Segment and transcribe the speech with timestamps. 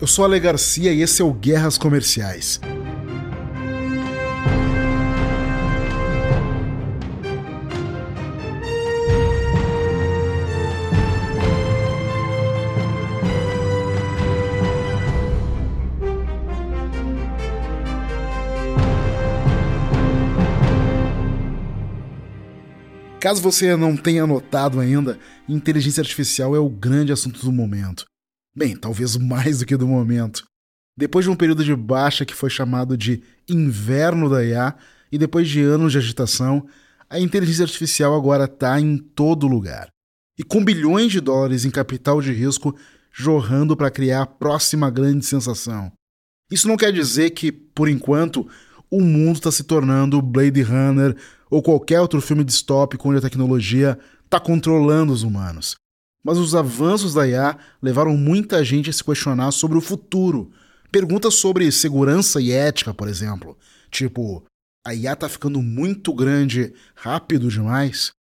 [0.00, 2.58] Eu sou Ale Garcia e esse é o Guerras Comerciais.
[23.20, 28.09] Caso você não tenha notado ainda, inteligência artificial é o grande assunto do momento.
[28.54, 30.44] Bem, talvez mais do que do momento.
[30.96, 34.76] Depois de um período de baixa que foi chamado de inverno da IA
[35.10, 36.66] e depois de anos de agitação,
[37.08, 39.88] a inteligência artificial agora está em todo lugar.
[40.38, 42.76] E com bilhões de dólares em capital de risco
[43.12, 45.92] jorrando para criar a próxima grande sensação.
[46.50, 48.48] Isso não quer dizer que, por enquanto,
[48.90, 51.16] o mundo está se tornando Blade Runner
[51.48, 55.76] ou qualquer outro filme distópico onde a tecnologia está controlando os humanos.
[56.22, 60.50] Mas os avanços da IA levaram muita gente a se questionar sobre o futuro.
[60.92, 63.56] Perguntas sobre segurança e ética, por exemplo.
[63.90, 64.44] Tipo,
[64.86, 68.12] a IA está ficando muito grande rápido demais?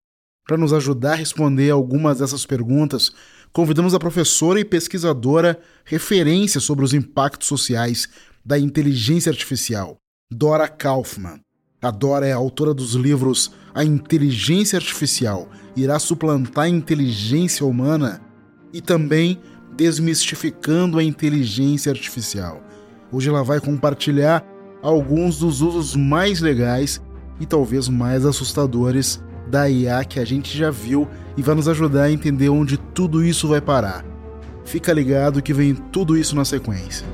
[0.47, 3.11] Para nos ajudar a responder algumas dessas perguntas,
[3.53, 8.07] convidamos a professora e pesquisadora referência sobre os impactos sociais
[8.43, 9.97] da inteligência artificial,
[10.31, 11.39] Dora Kaufman.
[11.81, 18.19] A Dora é autora dos livros A Inteligência Artificial Irá Suplantar a Inteligência Humana
[18.73, 19.39] e também
[19.73, 22.61] Desmistificando a Inteligência Artificial.
[23.09, 24.45] Hoje ela vai compartilhar
[24.81, 27.01] alguns dos usos mais legais
[27.39, 32.03] e talvez mais assustadores da IA que a gente já viu e vai nos ajudar
[32.03, 34.03] a entender onde tudo isso vai parar.
[34.65, 37.07] Fica ligado que vem tudo isso na sequência.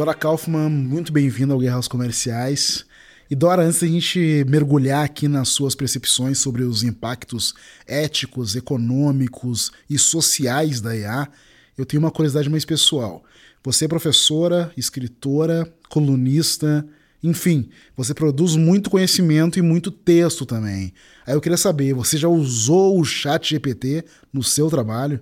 [0.00, 2.86] Dora Kaufman, muito bem-vinda ao Guerras Comerciais.
[3.30, 7.52] E Dora, antes da gente mergulhar aqui nas suas percepções sobre os impactos
[7.86, 11.28] éticos, econômicos e sociais da IA,
[11.76, 13.22] eu tenho uma curiosidade mais pessoal.
[13.62, 16.82] Você é professora, escritora, colunista,
[17.22, 20.94] enfim, você produz muito conhecimento e muito texto também.
[21.26, 25.20] Aí eu queria saber, você já usou o Chat GPT no seu trabalho?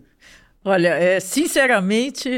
[0.70, 2.28] Olha, é, sinceramente,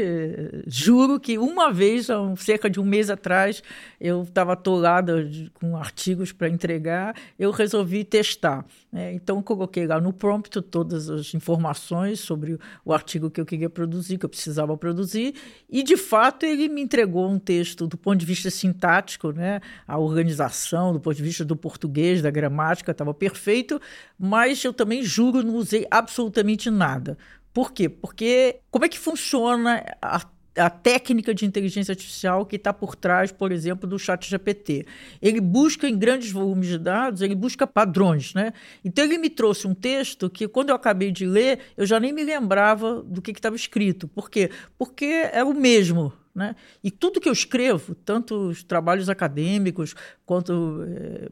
[0.65, 3.61] juro que uma vez, há cerca de um mês atrás,
[3.99, 8.65] eu estava atolada de, com artigos para entregar, eu resolvi testar.
[8.89, 9.13] Né?
[9.13, 14.17] Então, coloquei lá no prompt todas as informações sobre o artigo que eu queria produzir,
[14.17, 15.35] que eu precisava produzir,
[15.69, 19.59] e, de fato, ele me entregou um texto do ponto de vista sintático, né?
[19.85, 23.77] a organização, do ponto de vista do português, da gramática, estava perfeito,
[24.17, 27.17] mas eu também juro, não usei absolutamente nada.
[27.53, 27.89] Por quê?
[27.89, 30.19] Porque como é que funciona a
[30.55, 34.85] a técnica de inteligência artificial que está por trás, por exemplo, do chat GPT.
[35.21, 38.51] Ele busca em grandes volumes de dados, ele busca padrões, né?
[38.83, 42.11] Então ele me trouxe um texto que quando eu acabei de ler, eu já nem
[42.11, 44.07] me lembrava do que estava escrito.
[44.07, 44.49] Por quê?
[44.77, 46.55] Porque é o mesmo, né?
[46.83, 51.29] E tudo que eu escrevo, tanto os trabalhos acadêmicos, quanto é,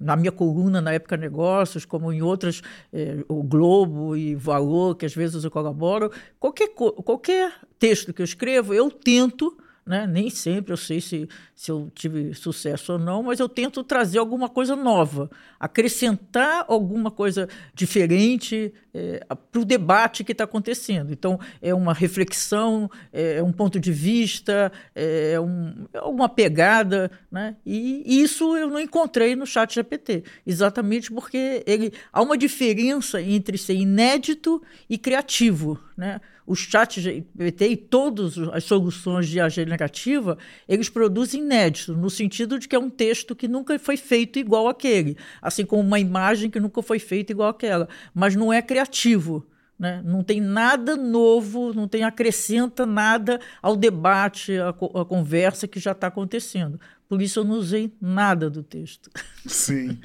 [0.00, 2.62] na minha coluna na Época Negócios, como em outras,
[2.92, 8.24] é, o Globo e Valor, que às vezes eu colaboro, qualquer, qualquer texto que eu
[8.24, 9.56] escrevo, eu tento
[9.86, 10.06] né?
[10.06, 14.18] Nem sempre eu sei se, se eu tive sucesso ou não, mas eu tento trazer
[14.18, 15.30] alguma coisa nova,
[15.60, 21.12] acrescentar alguma coisa diferente é, para o debate que está acontecendo.
[21.12, 26.28] Então, é uma reflexão, é, é um ponto de vista, é, é, um, é uma
[26.28, 27.54] pegada, né?
[27.64, 33.56] e isso eu não encontrei no chat GPT, exatamente porque ele, há uma diferença entre
[33.56, 34.60] ser inédito
[34.90, 35.78] e criativo.
[35.96, 36.20] Né?
[36.46, 42.58] O chat GPT e todas as soluções de IA generativa, eles produzem inédito, no sentido
[42.58, 46.48] de que é um texto que nunca foi feito igual aquele, assim como uma imagem
[46.48, 49.44] que nunca foi feita igual aquela, mas não é criativo.
[49.78, 50.00] Né?
[50.02, 55.92] Não tem nada novo, não tem acrescenta nada ao debate, à, à conversa que já
[55.92, 56.80] está acontecendo.
[57.08, 59.10] Por isso eu não usei nada do texto.
[59.46, 59.98] Sim.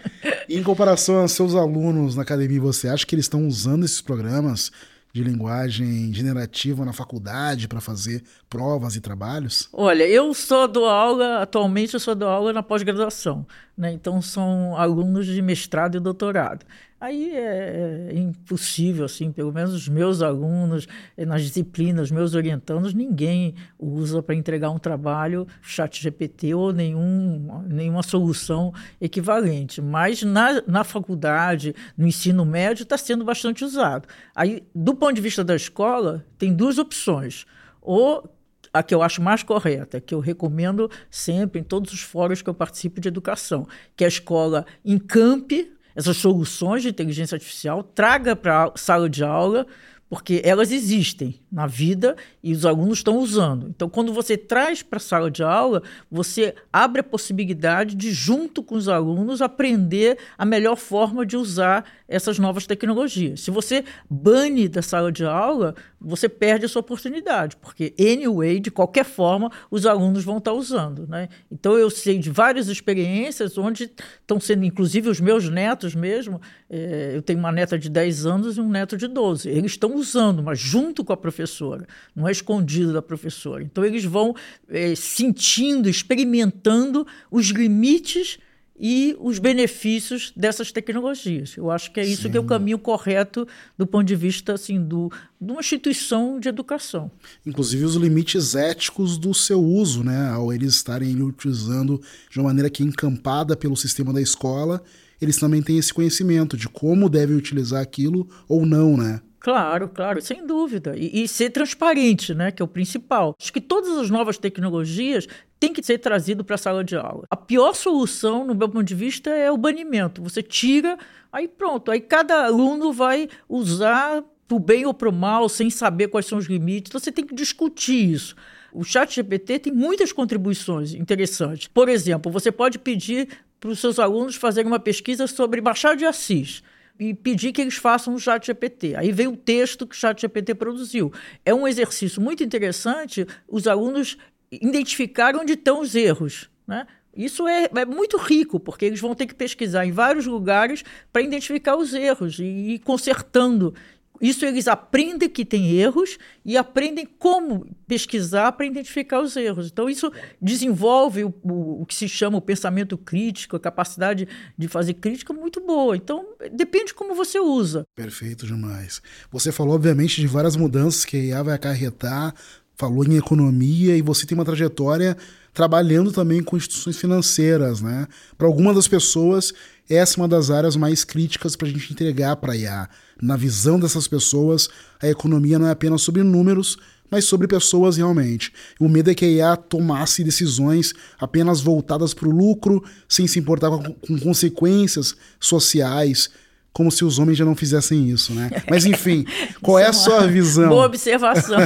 [0.49, 4.71] Em comparação aos seus alunos na academia, você acha que eles estão usando esses programas
[5.13, 9.69] de linguagem generativa na faculdade para fazer provas e trabalhos?
[9.73, 13.45] Olha, eu só dou aula, atualmente eu só dou aula na pós-graduação,
[13.81, 13.91] né?
[13.91, 16.63] então são alunos de mestrado e doutorado.
[16.99, 20.87] Aí é, é impossível, assim, pelo menos os meus alunos,
[21.17, 27.63] eh, nas disciplinas, meus orientandos, ninguém usa para entregar um trabalho chat GPT ou nenhum,
[27.67, 29.81] nenhuma solução equivalente.
[29.81, 34.07] Mas na, na faculdade, no ensino médio, está sendo bastante usado.
[34.35, 37.47] Aí, do ponto de vista da escola, tem duas opções.
[37.81, 38.29] Ou
[38.73, 42.49] a que eu acho mais correta, que eu recomendo sempre em todos os fóruns que
[42.49, 48.65] eu participo de educação, que a escola encampe essas soluções de inteligência artificial, traga para
[48.65, 49.67] a sala de aula,
[50.11, 53.69] porque elas existem na vida e os alunos estão usando.
[53.69, 55.81] Então, quando você traz para a sala de aula,
[56.11, 61.85] você abre a possibilidade de, junto com os alunos, aprender a melhor forma de usar
[62.11, 63.41] essas novas tecnologias.
[63.41, 69.05] Se você bane da sala de aula, você perde essa oportunidade, porque, anyway, de qualquer
[69.05, 71.07] forma, os alunos vão estar usando.
[71.07, 71.29] Né?
[71.49, 77.13] Então, eu sei de várias experiências onde estão sendo, inclusive os meus netos mesmo, é,
[77.15, 79.49] eu tenho uma neta de 10 anos e um neto de 12.
[79.49, 83.63] Eles estão usando, mas junto com a professora, não é escondido da professora.
[83.63, 84.35] Então, eles vão
[84.69, 88.37] é, sentindo, experimentando os limites
[88.83, 91.55] e os benefícios dessas tecnologias.
[91.55, 92.31] Eu acho que é isso Sim.
[92.31, 93.47] que é o caminho correto
[93.77, 97.11] do ponto de vista assim do de uma instituição de educação.
[97.45, 102.01] Inclusive os limites éticos do seu uso, né, ao eles estarem utilizando
[102.31, 104.83] de uma maneira que é encampada pelo sistema da escola,
[105.21, 109.21] eles também têm esse conhecimento de como devem utilizar aquilo ou não, né?
[109.41, 110.93] Claro, claro, sem dúvida.
[110.95, 113.35] E, e, ser transparente, né, que é o principal.
[113.41, 115.27] Acho que todas as novas tecnologias
[115.59, 117.25] têm que ser trazidas para a sala de aula.
[117.27, 120.21] A pior solução, no meu ponto de vista, é o banimento.
[120.21, 120.95] Você tira,
[121.33, 121.89] aí pronto.
[121.89, 126.27] Aí cada aluno vai usar para o bem ou para o mal, sem saber quais
[126.27, 126.91] são os limites.
[126.91, 128.35] Então você tem que discutir isso.
[128.71, 131.67] O chat GPT tem muitas contribuições interessantes.
[131.67, 133.27] Por exemplo, você pode pedir
[133.59, 136.61] para os seus alunos fazerem uma pesquisa sobre Machado de Assis
[137.01, 138.95] e pedir que eles façam um chat GPT.
[138.95, 141.11] Aí vem o texto que o chat GPT produziu.
[141.43, 144.19] É um exercício muito interessante os alunos
[144.51, 146.47] identificarem onde estão os erros.
[146.67, 146.85] Né?
[147.17, 151.23] Isso é, é, muito rico, porque eles vão ter que pesquisar em vários lugares para
[151.23, 153.73] identificar os erros e ir consertando.
[154.21, 159.67] Isso eles aprendem que tem erros e aprendem como pesquisar para identificar os erros.
[159.67, 164.27] Então, isso desenvolve o, o, o, que se chama o pensamento crítico, a capacidade
[164.57, 165.95] de fazer crítica muito boa.
[165.97, 167.83] Então, depende como você usa.
[167.95, 169.01] Perfeito demais.
[169.31, 172.35] Você falou, obviamente, de várias mudanças que a IA vai acarretar,
[172.75, 175.17] falou em economia e você tem uma trajetória
[175.53, 178.07] trabalhando também com instituições financeiras, né?
[178.37, 179.53] Para algumas das pessoas,
[179.89, 182.89] essa é uma das áreas mais críticas para a gente entregar para a IA.
[183.21, 184.69] Na visão dessas pessoas,
[185.01, 186.77] a economia não é apenas sobre números,
[187.09, 188.53] mas sobre pessoas realmente.
[188.79, 193.37] O medo é que a IA tomasse decisões apenas voltadas para o lucro, sem se
[193.37, 196.29] importar com, com consequências sociais,
[196.73, 198.49] como se os homens já não fizessem isso, né?
[198.69, 199.25] Mas enfim,
[199.61, 200.69] qual é a sua visão?
[200.69, 201.59] Boa observação.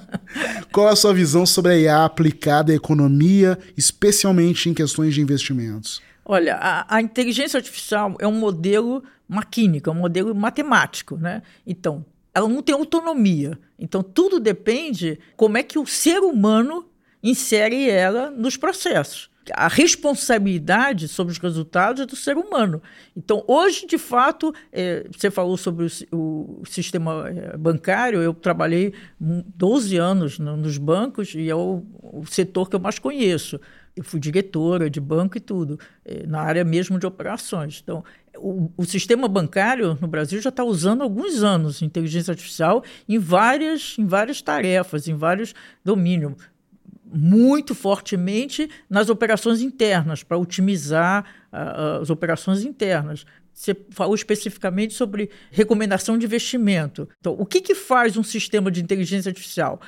[0.72, 5.20] qual é a sua visão sobre a IA aplicada à economia, especialmente em questões de
[5.20, 6.00] investimentos?
[6.24, 11.42] Olha, a, a inteligência artificial é um modelo maquínico, é um modelo matemático, né?
[11.66, 12.04] Então,
[12.34, 13.58] ela não tem autonomia.
[13.78, 16.86] Então, tudo depende como é que o ser humano
[17.22, 19.29] insere ela nos processos.
[19.54, 22.82] A responsabilidade sobre os resultados é do ser humano.
[23.16, 28.92] Então, hoje, de fato, é, você falou sobre o, o sistema é, bancário, eu trabalhei
[29.18, 33.60] 12 anos no, nos bancos e é o, o setor que eu mais conheço
[33.96, 37.80] eu fui diretora de banco e tudo, eh, na área mesmo de operações.
[37.82, 38.04] Então,
[38.36, 43.18] o, o sistema bancário no Brasil já está usando há alguns anos inteligência artificial em
[43.18, 45.54] várias, em várias tarefas, em vários
[45.84, 46.34] domínios
[47.12, 53.24] muito fortemente nas operações internas, para otimizar uh, as operações internas.
[53.52, 57.08] Você falou especificamente sobre recomendação de investimento.
[57.18, 59.80] Então, o que, que faz um sistema de inteligência artificial?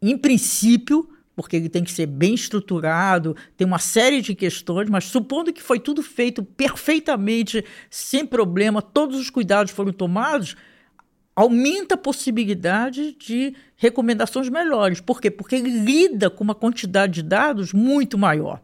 [0.00, 5.04] Em princípio, porque ele tem que ser bem estruturado, tem uma série de questões, mas
[5.04, 10.56] supondo que foi tudo feito perfeitamente, sem problema, todos os cuidados foram tomados,
[11.36, 15.00] aumenta a possibilidade de recomendações melhores.
[15.02, 15.30] Por quê?
[15.30, 18.62] Porque ele lida com uma quantidade de dados muito maior.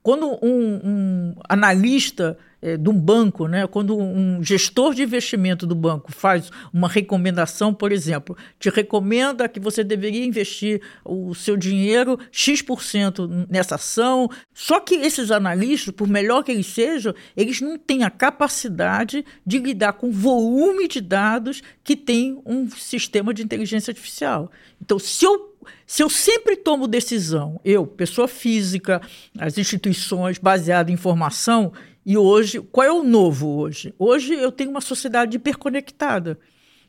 [0.00, 3.66] Quando um, um analista é, de um banco, né?
[3.66, 9.60] quando um gestor de investimento do banco faz uma recomendação, por exemplo, te recomenda que
[9.60, 16.42] você deveria investir o seu dinheiro X% nessa ação, só que esses analistas, por melhor
[16.42, 21.62] que eles sejam, eles não têm a capacidade de lidar com o volume de dados
[21.82, 24.50] que tem um sistema de inteligência artificial.
[24.80, 25.54] Então, se eu
[25.86, 29.00] se eu sempre tomo decisão, eu, pessoa física,
[29.38, 31.72] as instituições baseadas em informação,
[32.04, 33.94] e hoje, qual é o novo hoje?
[33.98, 36.38] Hoje eu tenho uma sociedade hiperconectada.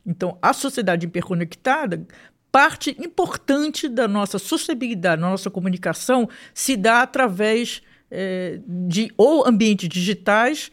[0.04, 2.06] Então, a sociedade hiperconectada,
[2.52, 9.88] parte importante da nossa sociabilidade, da nossa comunicação, se dá através é, de ou ambientes
[9.88, 10.70] digitais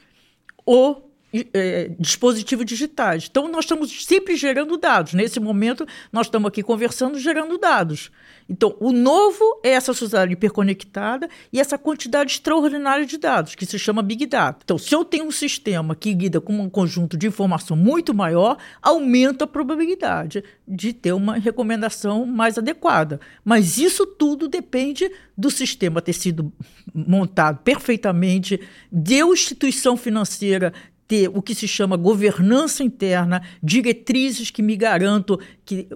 [0.66, 1.13] ou
[1.54, 3.28] é, dispositivos digitais.
[3.30, 5.14] Então, nós estamos sempre gerando dados.
[5.14, 8.12] Nesse momento, nós estamos aqui conversando, gerando dados.
[8.48, 13.80] Então, o novo é essa sociedade hiperconectada e essa quantidade extraordinária de dados, que se
[13.80, 14.60] chama Big Data.
[14.64, 18.58] Então, se eu tenho um sistema que lida com um conjunto de informação muito maior,
[18.82, 23.20] aumenta a probabilidade de ter uma recomendação mais adequada.
[23.44, 26.52] Mas isso tudo depende do sistema ter sido
[26.94, 28.60] montado perfeitamente,
[28.92, 30.74] de instituição financeira
[31.08, 35.88] ter o que se chama governança interna, diretrizes que me garantam que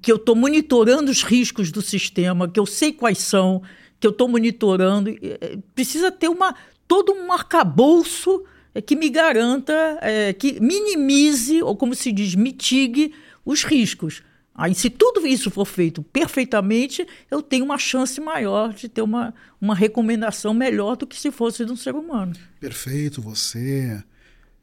[0.00, 3.62] que eu estou monitorando os riscos do sistema, que eu sei quais são,
[4.00, 5.10] que eu estou monitorando.
[5.10, 6.54] É, precisa ter uma,
[6.86, 8.44] todo um arcabouço
[8.74, 13.12] é, que me garanta, é, que minimize, ou como se diz, mitigue
[13.44, 14.22] os riscos.
[14.54, 19.34] Aí, se tudo isso for feito perfeitamente, eu tenho uma chance maior de ter uma,
[19.58, 22.34] uma recomendação melhor do que se fosse de um ser humano.
[22.60, 24.02] Perfeito, você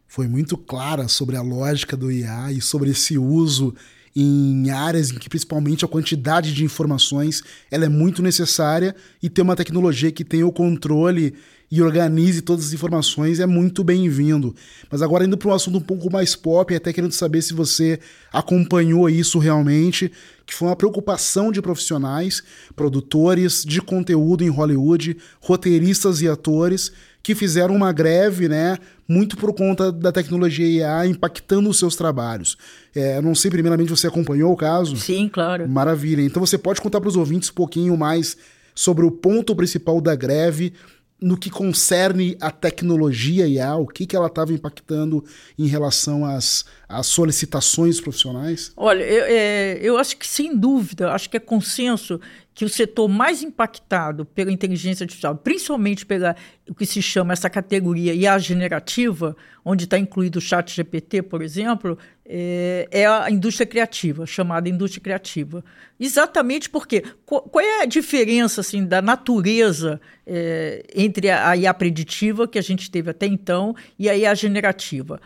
[0.10, 3.76] foi muito clara sobre a lógica do IA e sobre esse uso
[4.16, 9.44] em áreas em que principalmente a quantidade de informações ela é muito necessária e ter
[9.44, 11.36] uma tecnologia que tenha o controle
[11.72, 14.56] e organize todas as informações é muito bem-vindo.
[14.90, 18.00] Mas agora indo para um assunto um pouco mais pop, até querendo saber se você
[18.34, 20.12] acompanhou isso realmente,
[20.44, 22.42] que foi uma preocupação de profissionais,
[22.76, 26.92] produtores de conteúdo em Hollywood, roteiristas e atores
[27.30, 32.58] que fizeram uma greve, né, muito por conta da tecnologia IA impactando os seus trabalhos.
[32.96, 34.98] É, não sei, primeiramente, você acompanhou o caso?
[34.98, 35.70] Sim, claro.
[35.70, 36.24] Maravilha.
[36.24, 38.36] Então você pode contar para os ouvintes um pouquinho mais
[38.74, 40.74] sobre o ponto principal da greve,
[41.22, 45.24] no que concerne a tecnologia IA, o que, que ela estava impactando
[45.58, 48.72] em relação às, às solicitações profissionais?
[48.76, 52.20] Olha, eu, é, eu acho que sem dúvida, acho que é consenso
[52.60, 56.36] que o setor mais impactado pela inteligência artificial, principalmente pela
[56.70, 61.42] o que se chama essa categoria IA generativa, onde está incluído o chat GPT, por
[61.42, 65.64] exemplo, é, é, a indústria criativa, chamada indústria criativa.
[65.98, 72.46] Exatamente porque qual, é a diferença assim, da natureza é, entre a, a IA preditiva,
[72.46, 75.22] que a gente teve até então, e a IA generativa?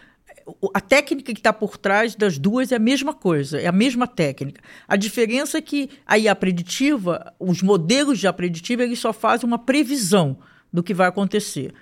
[0.73, 4.07] A técnica que está por trás das duas é a mesma coisa, é a mesma
[4.07, 4.61] técnica.
[4.87, 9.47] A diferença é que a IA preditiva, os modelos de IA preditiva, eles só fazem
[9.47, 10.37] uma previsão
[10.71, 11.73] do que vai acontecer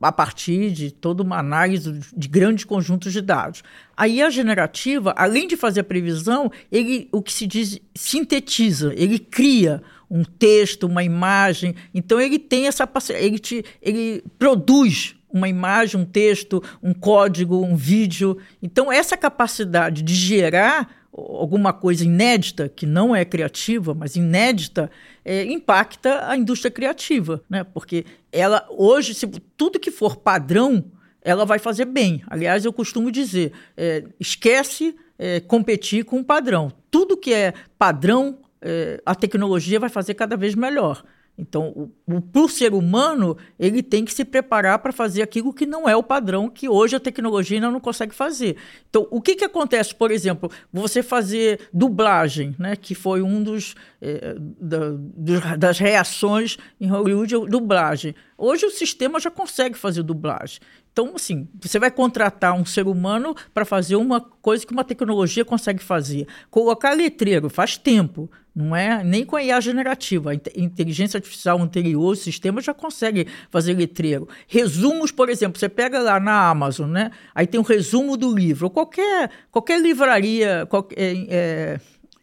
[0.00, 3.62] a partir de toda uma análise de grandes conjuntos de dados.
[3.96, 9.18] A IA generativa, além de fazer a previsão, ele, o que se diz, sintetiza, ele
[9.18, 11.74] cria um texto, uma imagem.
[11.94, 17.74] Então ele tem essa ele, te, ele produz uma imagem, um texto, um código, um
[17.74, 18.38] vídeo.
[18.62, 24.90] Então, essa capacidade de gerar alguma coisa inédita, que não é criativa, mas inédita,
[25.24, 27.64] é, impacta a indústria criativa, né?
[27.64, 30.84] Porque ela hoje, se tudo que for padrão,
[31.20, 32.22] ela vai fazer bem.
[32.26, 36.72] Aliás, eu costumo dizer, é, esquece é, competir com o padrão.
[36.90, 41.04] Tudo que é padrão, é, a tecnologia vai fazer cada vez melhor.
[41.36, 41.90] Então,
[42.30, 45.96] para o ser humano, ele tem que se preparar para fazer aquilo que não é
[45.96, 48.56] o padrão que hoje a tecnologia ainda não consegue fazer.
[48.88, 53.74] Então, o que, que acontece, por exemplo, você fazer dublagem, né, que foi um dos
[54.00, 58.14] é, da, das reações em Hollywood, dublagem.
[58.36, 60.60] Hoje o sistema já consegue fazer dublagem.
[60.92, 65.42] Então, assim, você vai contratar um ser humano para fazer uma coisa que uma tecnologia
[65.42, 66.26] consegue fazer.
[66.50, 70.32] Colocar letreiro faz tempo, não é nem com a IA generativa.
[70.32, 74.28] A inteligência artificial anterior, o sistema já consegue fazer letreiro.
[74.46, 77.10] Resumos, por exemplo, você pega lá na Amazon, né?
[77.34, 78.68] Aí tem um resumo do livro.
[78.68, 81.80] Qualquer, qualquer livraria qualquer, é, é,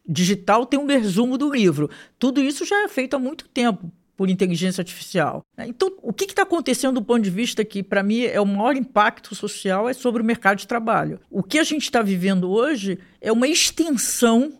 [0.08, 1.90] digital tem um resumo do livro.
[2.20, 5.46] Tudo isso já é feito há muito tempo por inteligência artificial.
[5.60, 8.76] Então, o que está acontecendo do ponto de vista que, para mim, é o maior
[8.76, 11.22] impacto social é sobre o mercado de trabalho.
[11.32, 14.52] O que a gente está vivendo hoje é uma extensão,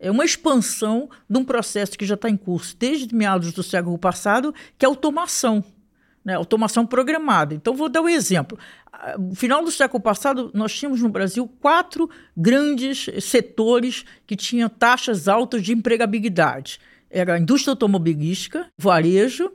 [0.00, 3.96] é uma expansão de um processo que já está em curso desde meados do século
[3.96, 5.62] passado, que é a automação.
[6.24, 7.54] Né, automação programada.
[7.54, 8.58] Então, vou dar um exemplo.
[9.16, 15.28] No final do século passado, nós tínhamos no Brasil quatro grandes setores que tinham taxas
[15.28, 16.80] altas de empregabilidade
[17.14, 19.52] era a indústria automobilística, varejo,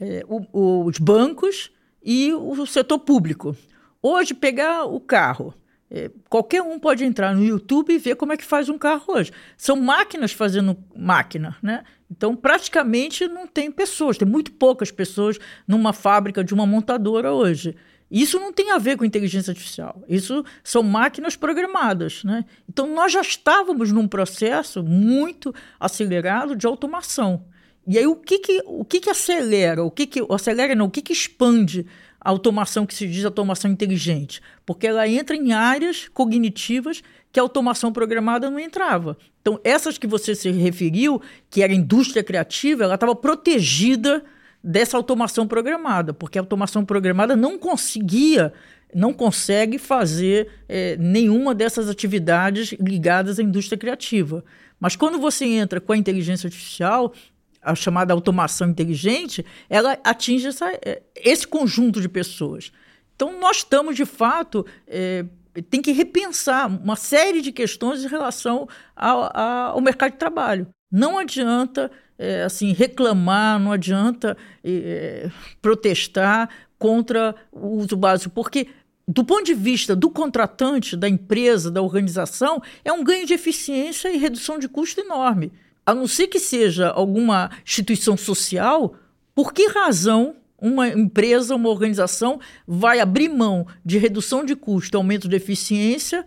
[0.00, 1.70] é, o, os bancos
[2.02, 3.56] e o setor público.
[4.02, 5.54] Hoje, pegar o carro,
[5.88, 9.04] é, qualquer um pode entrar no YouTube e ver como é que faz um carro
[9.06, 9.32] hoje.
[9.56, 11.84] São máquinas fazendo máquina, né?
[12.10, 17.76] Então, praticamente não tem pessoas, tem muito poucas pessoas numa fábrica de uma montadora hoje.
[18.10, 20.02] Isso não tem a ver com inteligência artificial.
[20.08, 22.22] Isso são máquinas programadas.
[22.22, 22.44] Né?
[22.68, 27.44] Então, nós já estávamos num processo muito acelerado de automação.
[27.86, 29.82] E aí, o que, que, o que, que acelera?
[29.84, 30.86] O que, que acelera não?
[30.86, 31.86] O que, que expande
[32.20, 34.40] a automação que se diz automação inteligente?
[34.64, 39.16] Porque ela entra em áreas cognitivas que a automação programada não entrava.
[39.40, 41.20] Então, essas que você se referiu,
[41.50, 44.24] que era indústria criativa, ela estava protegida
[44.66, 48.52] dessa automação programada, porque a automação programada não conseguia,
[48.92, 54.44] não consegue fazer é, nenhuma dessas atividades ligadas à indústria criativa.
[54.80, 57.14] Mas quando você entra com a inteligência artificial,
[57.62, 62.72] a chamada automação inteligente, ela atinge essa, é, esse conjunto de pessoas.
[63.14, 65.24] Então, nós estamos, de fato, é,
[65.70, 70.66] tem que repensar uma série de questões em relação ao, ao mercado de trabalho.
[70.90, 75.30] Não adianta é, assim reclamar, não adianta é,
[75.60, 78.68] protestar contra o uso básico, porque
[79.08, 84.12] do ponto de vista do contratante, da empresa, da organização, é um ganho de eficiência
[84.12, 85.52] e redução de custo enorme.
[85.84, 88.96] A não ser que seja alguma instituição social,
[89.34, 95.28] por que razão uma empresa, uma organização vai abrir mão de redução de custo, aumento
[95.28, 96.24] de eficiência,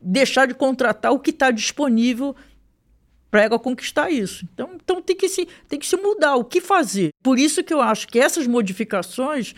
[0.00, 2.36] deixar de contratar o que está disponível
[3.34, 4.46] para ela conquistar isso.
[4.54, 7.08] Então, então tem, que se, tem que se mudar, o que fazer.
[7.20, 9.56] Por isso que eu acho que essas modificações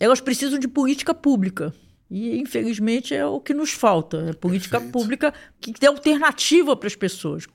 [0.00, 1.72] elas precisam de política pública.
[2.10, 4.26] E, infelizmente, é o que nos falta.
[4.28, 4.92] É política Perfeito.
[4.92, 7.46] pública que dê alternativa para as pessoas.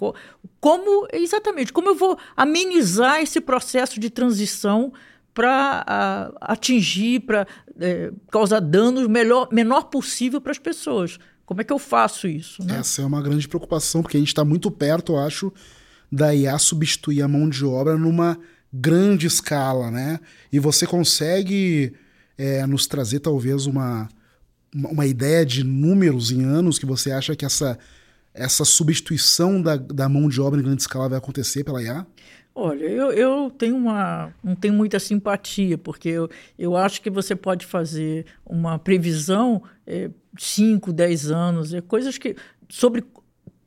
[0.61, 4.93] Como, exatamente, como eu vou amenizar esse processo de transição
[5.33, 7.45] para atingir, para
[7.77, 11.19] é, causar danos melhor, menor possível para as pessoas.
[11.47, 12.63] Como é que eu faço isso?
[12.63, 12.77] Né?
[12.77, 15.51] Essa é uma grande preocupação, porque a gente está muito perto, eu acho,
[16.11, 18.37] da IA substituir a mão de obra numa
[18.71, 20.19] grande escala, né?
[20.51, 21.93] E você consegue
[22.37, 24.09] é, nos trazer talvez uma
[24.73, 27.79] uma ideia de números em anos que você acha que essa,
[28.33, 32.05] essa substituição da, da mão de obra em grande escala vai acontecer pela IA?
[32.59, 37.35] Olha, eu, eu tenho uma, não tenho muita simpatia, porque eu, eu acho que você
[37.35, 39.61] pode fazer uma previsão
[40.35, 42.35] 5, é, 10 anos, é, coisas que.
[42.67, 43.05] sobre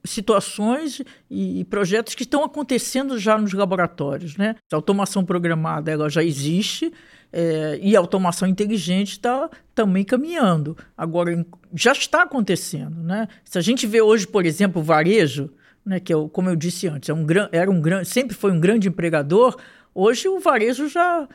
[0.02, 4.37] situações e, projetos que estão acontecendo já nos laboratórios.
[4.37, 4.56] Né?
[4.73, 6.93] A automação programada ela já existe,
[7.32, 10.76] é, e a automação inteligente está também caminhando.
[10.97, 13.00] Agora, já está acontecendo.
[13.04, 13.28] Né?
[13.45, 15.49] Se a gente vê hoje, por exemplo, o varejo,
[15.84, 18.88] né, que é, como eu disse antes, é um, era um, sempre foi um grande
[18.88, 19.56] empregador,
[19.95, 21.28] hoje o varejo já,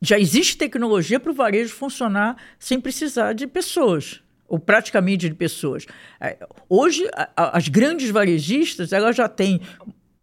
[0.00, 5.86] já existe tecnologia para o varejo funcionar sem precisar de pessoas ou praticamente de pessoas.
[6.20, 6.36] É,
[6.68, 9.60] hoje, as grandes varejistas elas já têm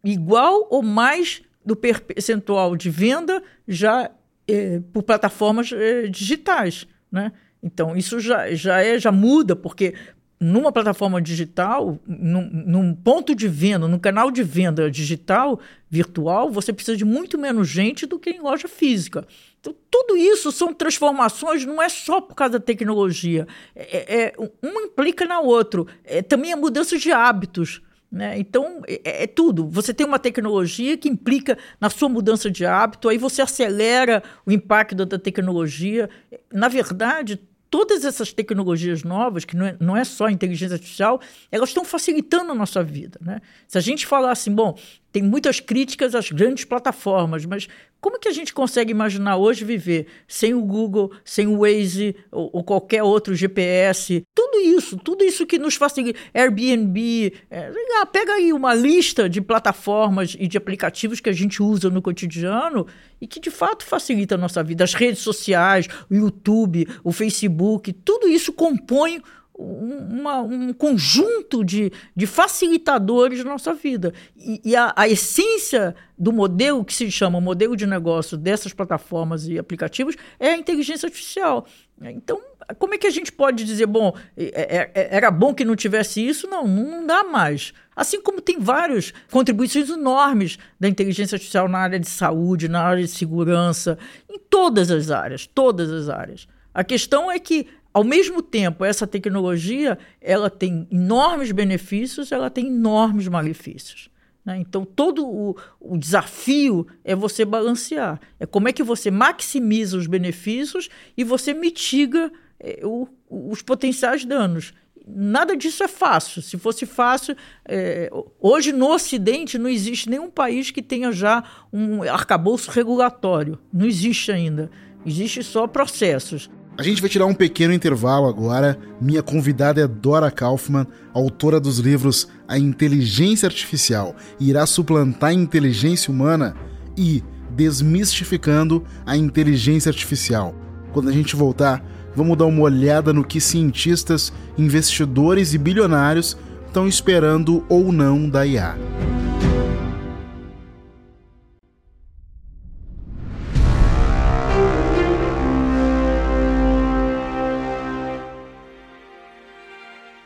[0.04, 4.10] igual ou mais do percentual de venda já
[4.46, 7.32] eh, por plataformas eh, digitais, né?
[7.62, 9.94] Então isso já, já, é, já muda, porque
[10.40, 15.58] numa plataforma digital, num, num, ponto de venda, num canal de venda digital,
[15.90, 19.26] virtual, você precisa de muito menos gente do que em loja física.
[19.60, 23.46] Então, tudo isso são transformações, não é só por causa da tecnologia.
[23.74, 25.86] É, é, um implica na outro.
[26.04, 27.82] É também a mudança de hábitos.
[28.10, 28.38] Né?
[28.38, 29.68] Então, é, é, tudo.
[29.68, 34.52] Você tem uma tecnologia que implica na sua mudança de hábito, aí você acelera o
[34.52, 36.08] impacto da tecnologia.
[36.52, 37.38] Na verdade,
[37.70, 42.52] todas essas tecnologias novas, que não é, não é só inteligência artificial, elas estão facilitando
[42.52, 43.18] a nossa vida.
[43.22, 43.40] Né?
[43.66, 44.78] Se a gente falar assim, bom,
[45.12, 47.68] tem muitas críticas às grandes plataformas, mas
[48.00, 52.50] como que a gente consegue imaginar hoje viver sem o Google, sem o Waze ou,
[52.52, 54.22] ou qualquer outro GPS?
[54.34, 56.18] Tudo isso, tudo isso que nos facilita.
[56.32, 57.72] Airbnb, é,
[58.12, 62.86] pega aí uma lista de plataformas e de aplicativos que a gente usa no cotidiano
[63.20, 64.84] e que de fato facilita a nossa vida.
[64.84, 69.20] As redes sociais, o YouTube, o Facebook, tudo isso compõe
[69.58, 74.14] uma, um conjunto de, de facilitadores da nossa vida.
[74.36, 79.48] E, e a, a, essência do modelo que se chama modelo de negócio dessas plataformas
[79.48, 81.66] e aplicativos é a inteligência artificial.
[82.00, 82.40] Então,
[82.78, 85.74] como é que a gente pode dizer, bom, é, é, é, era bom que não
[85.74, 86.46] tivesse isso?
[86.46, 87.72] Não, não dá mais.
[87.96, 93.02] Assim como tem várias contribuições enormes da inteligência artificial na área de saúde, na área
[93.02, 93.98] de segurança,
[94.30, 96.46] em todas as áreas, todas as áreas.
[96.72, 97.66] A questão é que
[97.98, 104.08] ao mesmo tempo, essa tecnologia ela tem enormes benefícios, ela tem enormes malefícios.
[104.44, 104.58] Né?
[104.60, 108.20] Então, todo o, o, desafio é você balancear.
[108.38, 112.30] É como é que você maximiza os benefícios e você mitiga
[112.60, 114.72] é, o, os potenciais danos.
[115.04, 116.40] Nada disso é fácil.
[116.40, 118.08] Se fosse fácil, é,
[118.38, 123.58] hoje no Ocidente não existe nenhum país que tenha já um arcabouço regulatório.
[123.72, 124.70] Não existe ainda.
[125.04, 126.48] Existe só processos.
[126.78, 128.78] A gente vai tirar um pequeno intervalo agora.
[129.00, 136.12] Minha convidada é Dora Kaufman, autora dos livros A Inteligência Artificial irá suplantar a inteligência
[136.12, 136.54] humana
[136.96, 140.54] e Desmistificando a Inteligência Artificial.
[140.92, 146.86] Quando a gente voltar, vamos dar uma olhada no que cientistas, investidores e bilionários estão
[146.86, 148.76] esperando ou não da IA.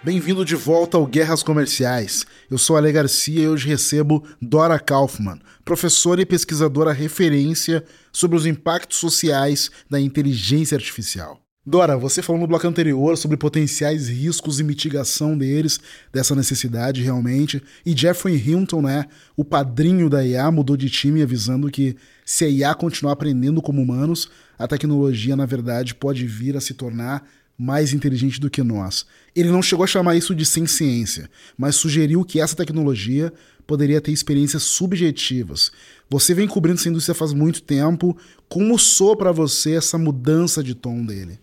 [0.04, 2.26] Bem-vindo de volta ao Guerras Comerciais.
[2.50, 8.44] Eu sou Ale Garcia e hoje recebo Dora Kaufman, professora e pesquisadora referência sobre os
[8.44, 11.40] impactos sociais da inteligência artificial.
[11.64, 15.78] Dora, você falou no bloco anterior sobre potenciais riscos e mitigação deles,
[16.12, 21.70] dessa necessidade realmente, e Jeffrey Hinton, né, o padrinho da IA, mudou de time avisando
[21.70, 26.60] que se a IA continuar aprendendo como humanos, a tecnologia, na verdade, pode vir a
[26.60, 27.24] se tornar
[27.62, 29.07] mais inteligente do que nós.
[29.37, 33.33] Ele não chegou a chamar isso de sem ciência, mas sugeriu que essa tecnologia
[33.64, 35.70] poderia ter experiências subjetivas.
[36.11, 38.18] Você vem cobrindo essa indústria faz muito tempo.
[38.48, 41.38] Como soa para você essa mudança de tom dele?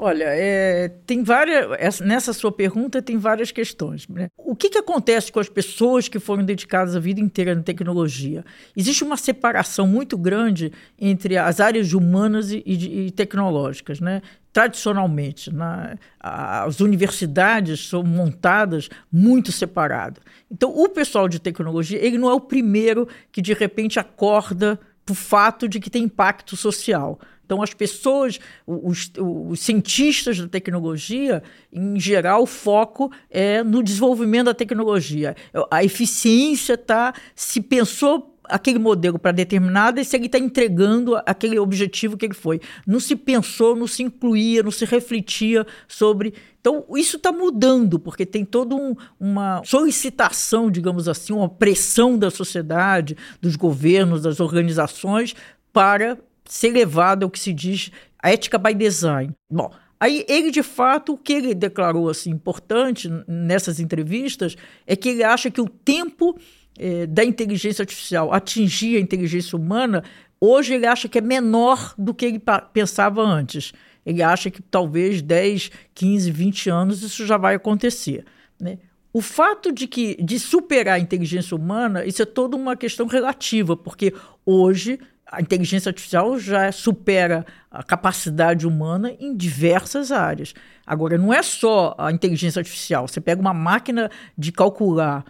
[0.00, 1.98] Olha, é, tem várias.
[1.98, 4.06] Nessa sua pergunta tem várias questões.
[4.06, 4.28] Né?
[4.36, 8.44] O que, que acontece com as pessoas que foram dedicadas a vida inteira na tecnologia?
[8.76, 13.98] Existe uma separação muito grande entre as áreas humanas e, e, e tecnológicas.
[13.98, 14.22] Né?
[14.52, 20.22] Tradicionalmente, na, as universidades são montadas muito separadas.
[20.50, 25.12] Então, o pessoal de tecnologia ele não é o primeiro que de repente acorda para
[25.12, 27.18] o fato de que tem impacto social.
[27.48, 34.46] Então, as pessoas, os, os, cientistas da tecnologia, em geral, o foco é no desenvolvimento
[34.46, 35.34] da tecnologia.
[35.70, 37.14] A eficiência está.
[37.34, 42.34] Se pensou aquele modelo para determinada e se ele está entregando aquele objetivo que ele
[42.34, 42.60] foi.
[42.86, 46.34] Não se pensou, não se incluía, não se refletia sobre.
[46.60, 52.30] Então, isso está mudando, porque tem toda um, uma solicitação, digamos assim, uma pressão da
[52.30, 55.34] sociedade, dos governos, das organizações,
[55.72, 57.90] para ser levado ao que se diz
[58.22, 59.32] a ética by design.
[59.50, 64.56] Bom, aí ele de fato o que ele declarou assim importante nessas entrevistas
[64.86, 66.36] é que ele acha que o tempo
[66.78, 70.04] eh, da inteligência artificial atingir a inteligência humana
[70.40, 73.72] hoje ele acha que é menor do que ele pensava antes.
[74.04, 78.24] Ele acha que talvez 10, 15, 20 anos isso já vai acontecer.
[78.58, 78.78] Né?
[79.12, 83.76] O fato de que de superar a inteligência humana, isso é toda uma questão relativa,
[83.76, 84.14] porque
[84.46, 84.98] hoje
[85.30, 90.54] a inteligência artificial já supera a capacidade humana em diversas áreas.
[90.86, 93.06] Agora, não é só a inteligência artificial.
[93.06, 95.24] Você pega uma máquina de calcular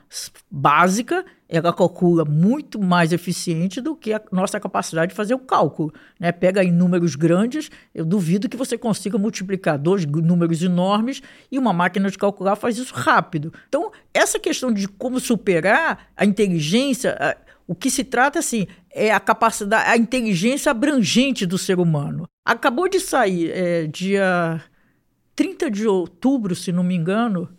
[0.48, 5.92] básica, ela calcula muito mais eficiente do que a nossa capacidade de fazer o cálculo.
[6.20, 6.30] Né?
[6.30, 11.72] Pega em números grandes, eu duvido que você consiga multiplicar dois números enormes e uma
[11.72, 13.52] máquina de calcular faz isso rápido.
[13.68, 17.16] Então, essa questão de como superar a inteligência
[17.68, 22.26] o que se trata, assim, é a capacidade, a inteligência abrangente do ser humano.
[22.42, 24.62] Acabou de sair, é, dia
[25.37, 27.58] 30 de outubro, se não me engano, é,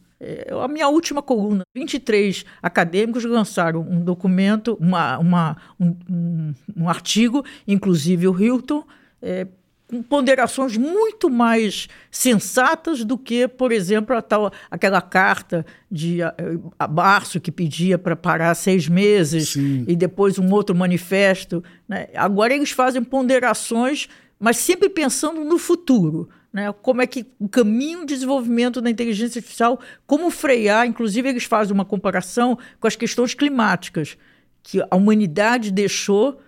[0.64, 1.64] a minha última coluna.
[1.76, 8.84] 23 acadêmicos lançaram um documento, uma, uma um, um, um, artigo, inclusive o Hilton,
[9.22, 9.48] é,
[9.90, 16.34] com ponderações muito mais sensatas do que, por exemplo, a tal, aquela carta de a,
[16.78, 19.86] a março que pedia para parar seis meses Sim.
[19.88, 21.64] e depois um outro manifesto.
[21.88, 22.08] Né?
[22.14, 24.08] Agora eles fazem ponderações,
[24.40, 26.30] mas sempre pensando no futuro.
[26.52, 26.74] Né?
[26.82, 31.74] Como é que o caminho de desenvolvimento da inteligência artificial, como frear, inclusive eles fazem
[31.74, 34.18] uma comparação com as questões climáticas,
[34.64, 36.42] que a humanidade deixou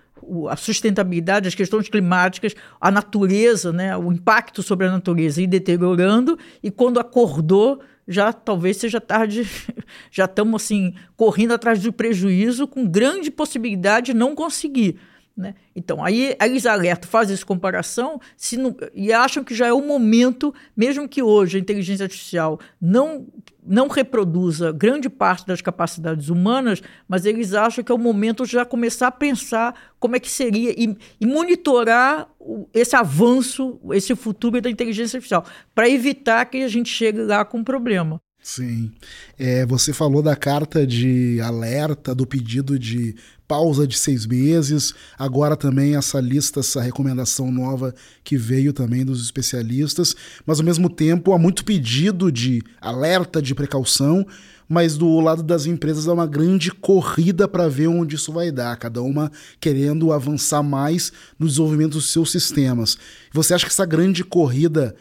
[0.50, 6.38] a sustentabilidade, as questões climáticas, a natureza, né, o impacto sobre a natureza ir deteriorando,
[6.62, 9.48] e quando acordou, já talvez seja tarde,
[10.12, 15.00] já estamos assim, correndo atrás do prejuízo, com grande possibilidade de não conseguir.
[15.36, 15.56] Né?
[15.76, 18.20] Então, aí eles alertam, fazem essa comparação
[18.58, 23.26] não, e acham que já é o momento, mesmo que hoje a inteligência artificial não,
[23.66, 28.52] não reproduza grande parte das capacidades humanas, mas eles acham que é o momento de
[28.52, 32.30] já começar a pensar como é que seria e, e monitorar
[32.74, 37.60] esse avanço, esse futuro da inteligência artificial, para evitar que a gente chegue lá com
[37.60, 38.22] um problema.
[38.44, 38.92] Sim.
[39.38, 43.16] É, você falou da carta de alerta, do pedido de
[43.48, 49.22] pausa de seis meses, agora também essa lista, essa recomendação nova que veio também dos
[49.22, 54.26] especialistas, mas ao mesmo tempo há muito pedido de alerta, de precaução,
[54.68, 58.78] mas do lado das empresas há uma grande corrida para ver onde isso vai dar,
[58.78, 62.98] cada uma querendo avançar mais no desenvolvimento dos seus sistemas.
[63.34, 64.96] Você acha que essa grande corrida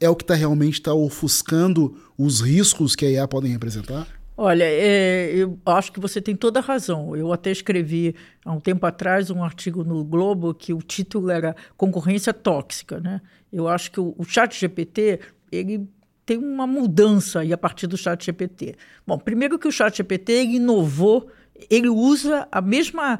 [0.00, 4.06] é o que está realmente tá ofuscando os riscos que a IA podem representar?
[4.38, 7.16] Olha, é, eu acho que você tem toda a razão.
[7.16, 11.56] Eu até escrevi há um tempo atrás um artigo no Globo que o título era
[11.74, 13.00] Concorrência Tóxica.
[13.00, 13.22] Né?
[13.50, 15.88] Eu acho que o, o chat GPT ele
[16.26, 18.74] tem uma mudança aí a partir do chat GPT.
[19.06, 21.30] Bom, primeiro que o chat GPT inovou,
[21.70, 23.18] ele usa a mesma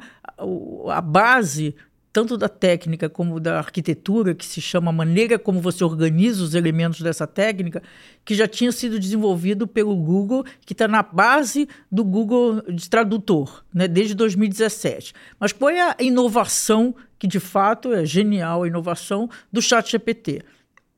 [0.91, 1.73] a base
[2.17, 7.01] tanto da técnica como da arquitetura, que se chama maneira como você organiza os elementos
[7.01, 7.83] dessa técnica,
[8.25, 13.63] que já tinha sido desenvolvido pelo Google, que está na base do Google de tradutor,
[13.71, 15.13] né, desde 2017.
[15.39, 20.41] Mas qual é a inovação que de fato é genial, a inovação do ChatGPT?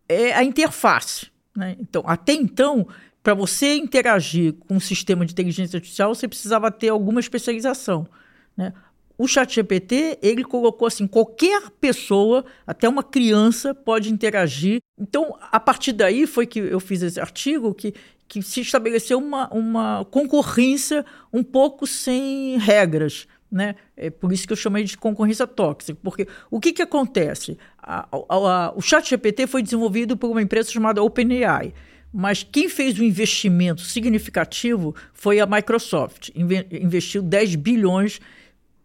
[0.08, 1.28] É a interface.
[1.54, 1.76] Né?
[1.82, 2.88] Então, até então,
[3.22, 8.08] para você interagir com um sistema de inteligência artificial, você precisava ter alguma especialização.
[8.56, 8.72] Né?
[9.20, 14.80] O ChatGPT, ele colocou assim, qualquer pessoa, até uma criança, pode interagir.
[14.98, 17.94] Então, a partir daí foi que eu fiz esse artigo que,
[18.30, 23.28] que se estabeleceu uma, uma concorrência um pouco sem regras.
[23.52, 23.76] Né?
[23.98, 27.58] É por isso que eu chamei de concorrência tóxica, porque o que, que acontece?
[27.78, 31.74] A, a, a, o ChatGPT foi desenvolvido por uma empresa chamada OpenAI,
[32.14, 36.30] mas quem fez o um investimento significativo foi a Microsoft,
[36.72, 38.22] investiu 10 bilhões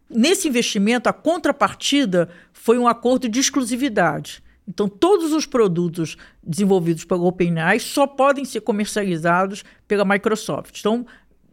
[0.09, 4.43] Nesse investimento, a contrapartida foi um acordo de exclusividade.
[4.67, 10.79] Então, todos os produtos desenvolvidos pela OpenAI só podem ser comercializados pela Microsoft.
[10.79, 11.05] Então,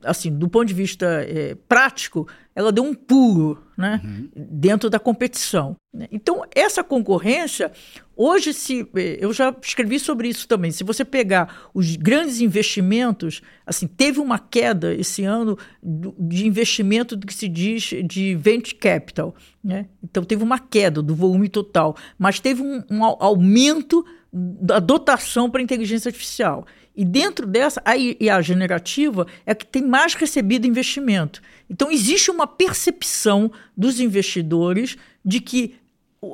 [0.03, 4.31] assim, do ponto de vista é, prático, ela deu um pulo né, uhum.
[4.37, 5.77] dentro da competição.
[6.11, 7.73] Então, essa concorrência,
[8.17, 10.71] hoje, se é, eu já escrevi sobre isso também.
[10.71, 17.27] Se você pegar os grandes investimentos, assim, teve uma queda esse ano de investimento do
[17.27, 19.35] que se diz de venture capital.
[19.63, 19.87] Né?
[20.01, 25.61] Então, teve uma queda do volume total, mas teve um, um aumento da dotação para
[25.61, 26.65] inteligência artificial.
[26.95, 31.41] E dentro dessa, a IA generativa é que tem mais recebido investimento.
[31.69, 35.75] Então, existe uma percepção dos investidores de que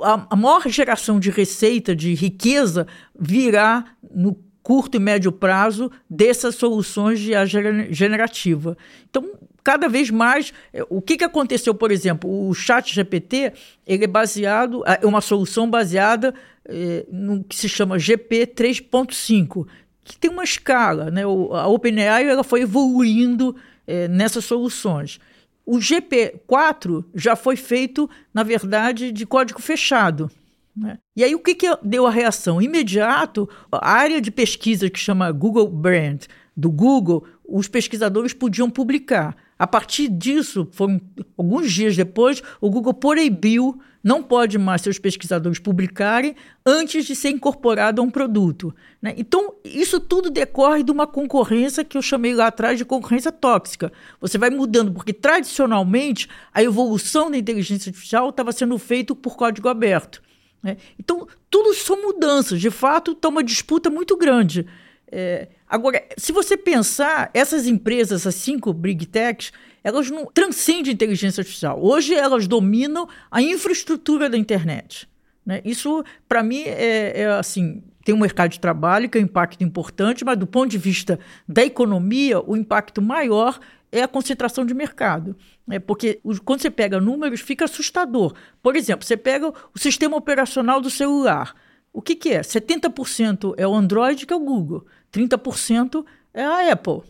[0.03, 2.87] a, a maior geração de receita, de riqueza,
[3.19, 7.47] virá no curto e médio prazo dessas soluções de IA
[7.91, 8.77] generativa.
[9.09, 9.33] Então,
[9.65, 13.53] cada vez mais, é, o que, que aconteceu, por exemplo, o chat GPT,
[13.87, 16.35] ele é baseado, é uma solução baseada
[16.67, 19.67] é, no que se chama GP 3.5,
[20.09, 21.11] que tem uma escala.
[21.11, 21.27] Né?
[21.27, 23.55] O, a OpenAI ela foi evoluindo
[23.87, 25.21] é, nessas soluções.
[25.65, 30.31] O GP4 já foi feito, na verdade, de código fechado.
[30.75, 30.99] Né?
[31.15, 32.63] E aí o que, que deu a reação?
[32.63, 36.25] Imediato, a área de pesquisa que chama Google Brand,
[36.57, 39.37] do Google, os pesquisadores podiam publicar.
[39.59, 41.01] A partir disso, foram
[41.37, 47.31] alguns dias depois, o Google proibiu não pode mais seus pesquisadores publicarem antes de ser
[47.31, 48.75] incorporado a um produto.
[49.03, 49.15] Né?
[49.19, 53.93] Então, isso tudo decorre de uma concorrência que eu chamei lá atrás de concorrência tóxica.
[54.21, 59.69] Você vai mudando, porque tradicionalmente a evolução da inteligência artificial estava sendo feita por código
[59.69, 60.23] aberto.
[60.63, 60.77] Né?
[60.99, 62.61] Então, tudo são mudanças.
[62.61, 64.67] De fato, está uma disputa muito grande.
[65.11, 69.53] É, agora, se você pensar, essas empresas, essas cinco big techs,
[69.83, 71.83] elas não transcendem inteligência artificial.
[71.83, 75.09] Hoje elas dominam a infraestrutura da internet.
[75.45, 75.63] Né?
[75.65, 77.83] Isso, para mim, é, é, assim.
[78.05, 81.21] Tem um mercado de trabalho que é um impacto importante, mas do ponto de vista
[81.47, 83.61] da economia, o impacto maior
[83.93, 85.37] é a concentração de mercado.
[85.71, 88.35] É porque quando você pega números, fica assustador.
[88.63, 91.55] Por exemplo, você pega o sistema operacional do celular.
[91.93, 92.41] O que, que é?
[92.41, 94.87] 70% é o Android, que é o Google.
[95.13, 97.03] 30% é a Apple.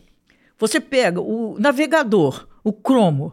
[0.57, 3.31] Você pega o navegador, o Chrome,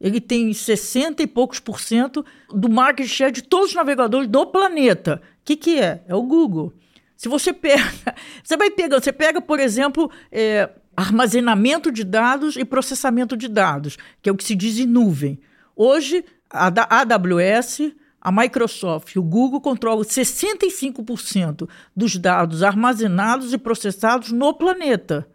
[0.00, 4.46] ele tem 60 e poucos por cento do market share de todos os navegadores do
[4.46, 5.22] planeta.
[5.40, 6.02] O que, que é?
[6.08, 6.72] É o Google.
[7.16, 7.84] Se você pega,
[8.42, 13.96] você vai pegando, você pega, por exemplo, é, armazenamento de dados e processamento de dados,
[14.20, 15.38] que é o que se diz em nuvem.
[15.76, 16.66] Hoje, a
[17.00, 17.92] AWS,
[18.22, 25.28] a Microsoft e o Google controlam 65% dos dados armazenados e processados no planeta.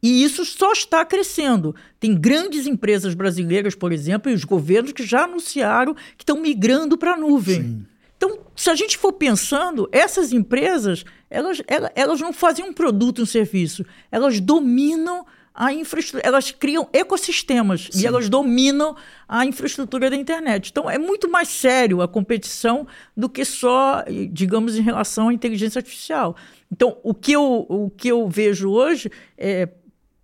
[0.00, 1.74] E isso só está crescendo.
[1.98, 6.96] Tem grandes empresas brasileiras, por exemplo, e os governos que já anunciaram que estão migrando
[6.96, 7.62] para a nuvem.
[7.62, 7.86] Sim.
[8.16, 13.22] Então, se a gente for pensando, essas empresas, elas, elas, elas não fazem um produto,
[13.22, 15.26] um serviço, elas dominam
[15.60, 18.02] a infraestrutura, elas criam ecossistemas Sim.
[18.02, 18.94] e elas dominam
[19.28, 20.70] a infraestrutura da internet.
[20.70, 25.80] Então, é muito mais sério a competição do que só, digamos, em relação à inteligência
[25.80, 26.36] artificial.
[26.70, 29.68] Então, o que eu, o que eu vejo hoje é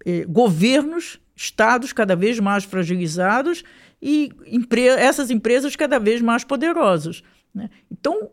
[0.07, 3.65] eh, governos, estados cada vez mais fragilizados
[4.01, 7.25] e empre essas empresas cada vez mais poderosas.
[7.53, 7.71] Né?
[7.91, 8.31] Então,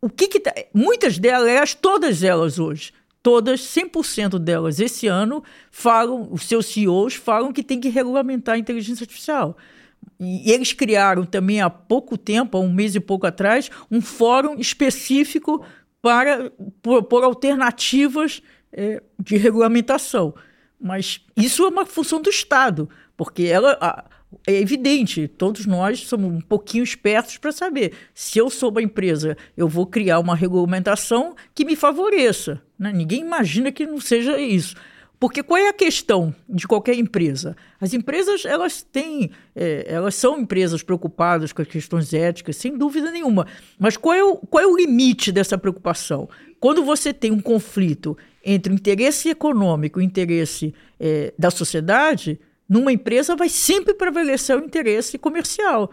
[0.00, 6.28] o que, que tá, muitas delas, todas elas hoje, todas, 100% delas esse ano, falam,
[6.30, 9.56] os seus CEOs falam que tem que regulamentar a inteligência artificial.
[10.18, 14.58] E eles criaram também há pouco tempo, há um mês e pouco atrás, um fórum
[14.58, 15.64] específico
[16.02, 16.50] para
[16.82, 20.34] propor alternativas é, de regulamentação.
[20.80, 24.04] Mas isso é uma função do Estado, porque ela, a,
[24.46, 27.92] é evidente, todos nós somos um pouquinho espertos para saber.
[28.14, 32.62] Se eu sou uma empresa, eu vou criar uma regulamentação que me favoreça.
[32.78, 32.92] Né?
[32.92, 34.76] Ninguém imagina que não seja isso.
[35.18, 37.54] Porque qual é a questão de qualquer empresa?
[37.78, 43.10] As empresas elas têm, é, elas são empresas preocupadas com as questões éticas, sem dúvida
[43.10, 43.46] nenhuma.
[43.78, 46.26] Mas qual é o, qual é o limite dessa preocupação?
[46.58, 52.40] Quando você tem um conflito entre o interesse econômico e o interesse é, da sociedade,
[52.70, 55.90] numa empresa vai sempre prevalecer o interesse comercial.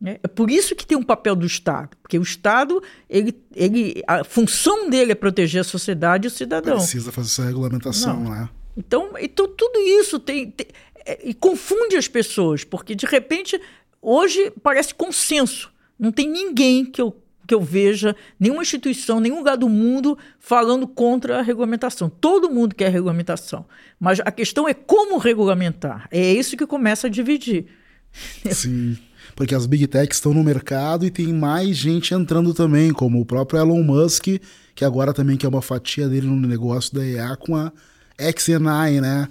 [0.00, 0.20] Né?
[0.22, 4.22] É por isso que tem um papel do Estado, porque o Estado, ele, ele, a
[4.22, 6.76] função dele é proteger a sociedade e o cidadão.
[6.76, 8.30] Precisa fazer essa regulamentação, Não.
[8.30, 8.48] né?
[8.76, 10.68] Então, então tudo isso tem, tem
[11.04, 13.60] é, e confunde as pessoas, porque de repente
[14.00, 15.72] hoje parece consenso.
[15.98, 17.16] Não tem ninguém que eu
[17.50, 22.08] que eu veja nenhuma instituição, nenhum lugar do mundo falando contra a regulamentação.
[22.08, 23.66] Todo mundo quer regulamentação.
[23.98, 26.06] Mas a questão é como regulamentar.
[26.12, 27.66] É isso que começa a dividir.
[28.52, 28.96] Sim.
[29.34, 33.26] Porque as big techs estão no mercado e tem mais gente entrando também, como o
[33.26, 34.28] próprio Elon Musk,
[34.72, 37.72] que agora também quer uma fatia dele no negócio da EA com a
[38.20, 39.26] XNI, né?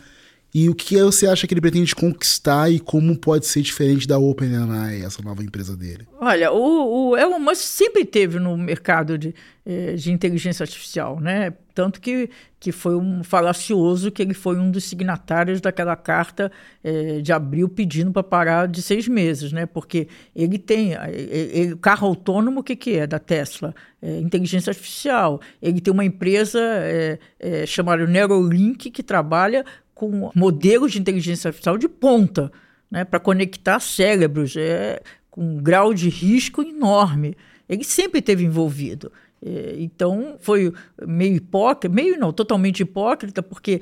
[0.54, 4.18] E o que você acha que ele pretende conquistar e como pode ser diferente da
[4.18, 6.08] OpenAI, essa nova empresa dele?
[6.20, 9.34] Olha, o, o Elon Musk sempre teve no mercado de,
[9.64, 11.54] eh, de inteligência artificial, né?
[11.76, 16.52] Tanto que, que foi um falacioso que ele foi um dos signatários daquela carta
[16.84, 19.68] eh, de abril pedindo para parar de seis meses, né?
[19.68, 23.76] Porque ele tem ele, carro autônomo, o que, que é da Tesla?
[24.02, 25.40] É, inteligência artificial.
[25.62, 29.66] Ele tem uma empresa é, é, chamada Neuralink que trabalha
[30.00, 32.50] com modelos de inteligência artificial de ponta,
[32.90, 37.36] né, para conectar cérebros, é, com um grau de risco enorme.
[37.68, 39.12] Ele sempre esteve envolvido.
[39.46, 40.72] É, então, foi
[41.06, 43.82] meio hipócrita, meio não, totalmente hipócrita, porque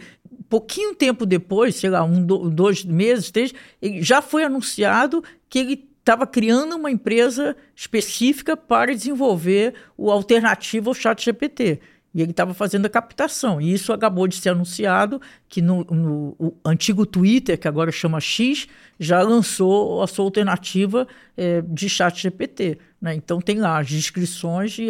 [0.49, 3.53] pouquinho tempo depois, sei lá, um, dois meses, três,
[3.99, 10.95] já foi anunciado que ele estava criando uma empresa específica para desenvolver o alternativo ao
[10.95, 11.79] chat GPT.
[12.17, 13.61] E ele estava fazendo a captação.
[13.61, 18.67] E isso acabou de ser anunciado que no, no antigo Twitter, que agora chama X,
[18.99, 22.79] já lançou a sua alternativa é, de chat GPT.
[22.99, 23.13] Né?
[23.13, 24.87] Então tem lá as descrições e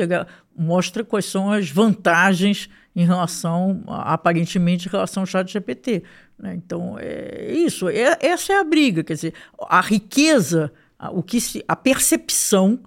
[0.58, 6.04] mostra quais são as vantagens em relação, aparentemente, em relação ao chat GPT.
[6.40, 6.56] Né?
[6.56, 7.90] Então é isso.
[7.90, 9.04] É, essa é a briga.
[9.04, 9.34] Quer dizer,
[9.68, 10.72] a riqueza,
[11.12, 12.80] o que se, a percepção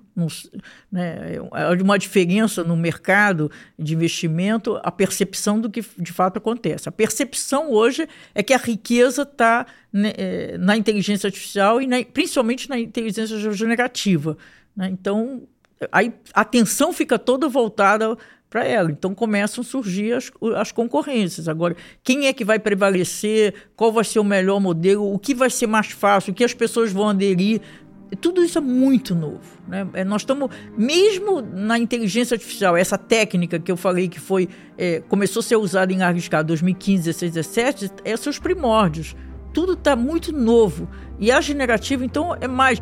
[0.91, 6.89] né, é uma diferença no mercado de investimento, a percepção do que de fato acontece.
[6.89, 12.05] A percepção hoje é que a riqueza está né, é, na inteligência artificial e na,
[12.05, 14.37] principalmente na inteligência generativa.
[14.77, 14.89] Né?
[14.91, 15.43] Então,
[15.91, 18.17] aí a atenção fica toda voltada
[18.51, 18.91] para ela.
[18.91, 21.49] Então começam a surgir as, as concorrências.
[21.49, 23.55] Agora, quem é que vai prevalecer?
[23.77, 25.15] Qual vai ser o melhor modelo?
[25.15, 26.33] O que vai ser mais fácil?
[26.33, 27.63] O que as pessoas vão aderir?
[28.17, 29.41] Tudo isso é muito novo.
[29.69, 29.87] Né?
[29.93, 35.01] É, nós estamos, mesmo na inteligência artificial, essa técnica que eu falei que foi é,
[35.09, 39.15] começou a ser usada em larga escala 2015, 16, 17, é seus primórdios.
[39.53, 40.89] Tudo está muito novo.
[41.19, 42.81] E a generativa, então, é mais.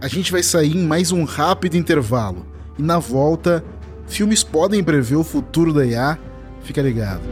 [0.00, 2.46] A gente vai sair em mais um rápido intervalo.
[2.78, 3.64] E na volta,
[4.06, 6.18] filmes podem prever o futuro da IA?
[6.62, 7.22] Fica ligado.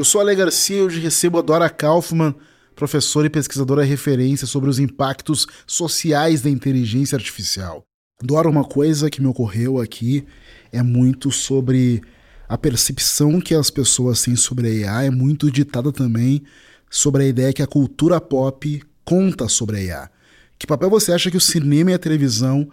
[0.00, 2.34] Eu sou Ale Garcia e hoje recebo a Dora Kaufman,
[2.74, 7.84] professora e pesquisadora referência sobre os impactos sociais da inteligência artificial.
[8.22, 10.24] Dora, uma coisa que me ocorreu aqui
[10.72, 12.00] é muito sobre
[12.48, 16.44] a percepção que as pessoas têm sobre a IA, é muito ditada também
[16.88, 20.10] sobre a ideia que a cultura pop conta sobre a IA.
[20.58, 22.70] Que papel você acha que o cinema e a televisão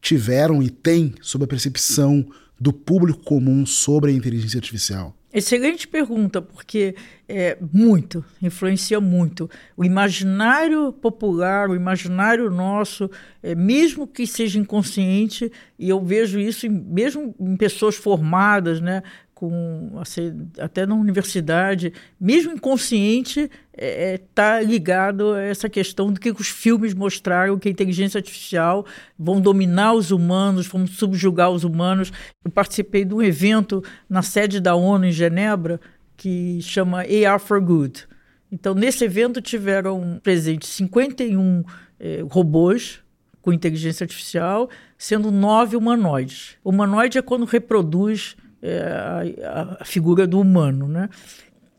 [0.00, 2.24] tiveram e têm sobre a percepção
[2.60, 5.17] do público comum sobre a inteligência artificial?
[5.30, 6.94] Excelente pergunta, porque
[7.28, 9.50] é muito, influencia muito.
[9.76, 13.10] O imaginário popular, o imaginário nosso,
[13.42, 19.02] é, mesmo que seja inconsciente, e eu vejo isso em, mesmo em pessoas formadas, né,
[19.38, 26.18] com assim, até na universidade, mesmo inconsciente, está é, tá ligado a essa questão do
[26.18, 28.84] que os filmes mostraram, que a inteligência artificial
[29.16, 32.12] vão dominar os humanos, vão subjugar os humanos.
[32.44, 33.80] Eu participei de um evento
[34.10, 35.80] na sede da ONU em Genebra
[36.16, 38.08] que chama AR for Good.
[38.50, 41.62] Então, nesse evento tiveram presentes 51
[42.00, 42.98] eh, robôs
[43.40, 46.56] com inteligência artificial, sendo nove humanoides.
[46.64, 51.08] O humanoide é quando reproduz é, a, a, figura do humano, né?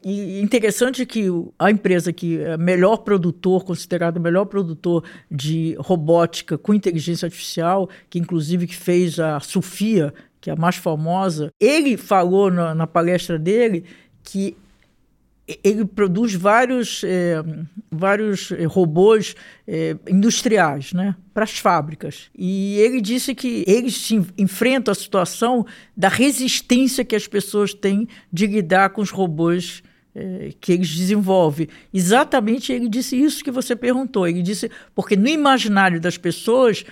[0.03, 1.25] E interessante que
[1.57, 7.89] a empresa que é melhor produtor, considerado o melhor produtor de robótica com inteligência artificial,
[8.09, 12.87] que inclusive que fez a Sofia, que é a mais famosa, ele falou na, na
[12.87, 13.83] palestra dele
[14.23, 14.55] que
[15.63, 17.43] ele produz vários, é,
[17.91, 19.35] vários eh, robôs
[19.67, 22.29] é, industriais né, para as fábricas.
[22.37, 28.45] E ele disse que eles enfrentam a situação da resistência que as pessoas têm de
[28.45, 29.81] lidar com os robôs
[30.13, 31.67] é, que eles desenvolvem.
[31.93, 34.27] Exatamente ele disse isso que você perguntou.
[34.27, 36.83] Ele disse, porque no imaginário das pessoas,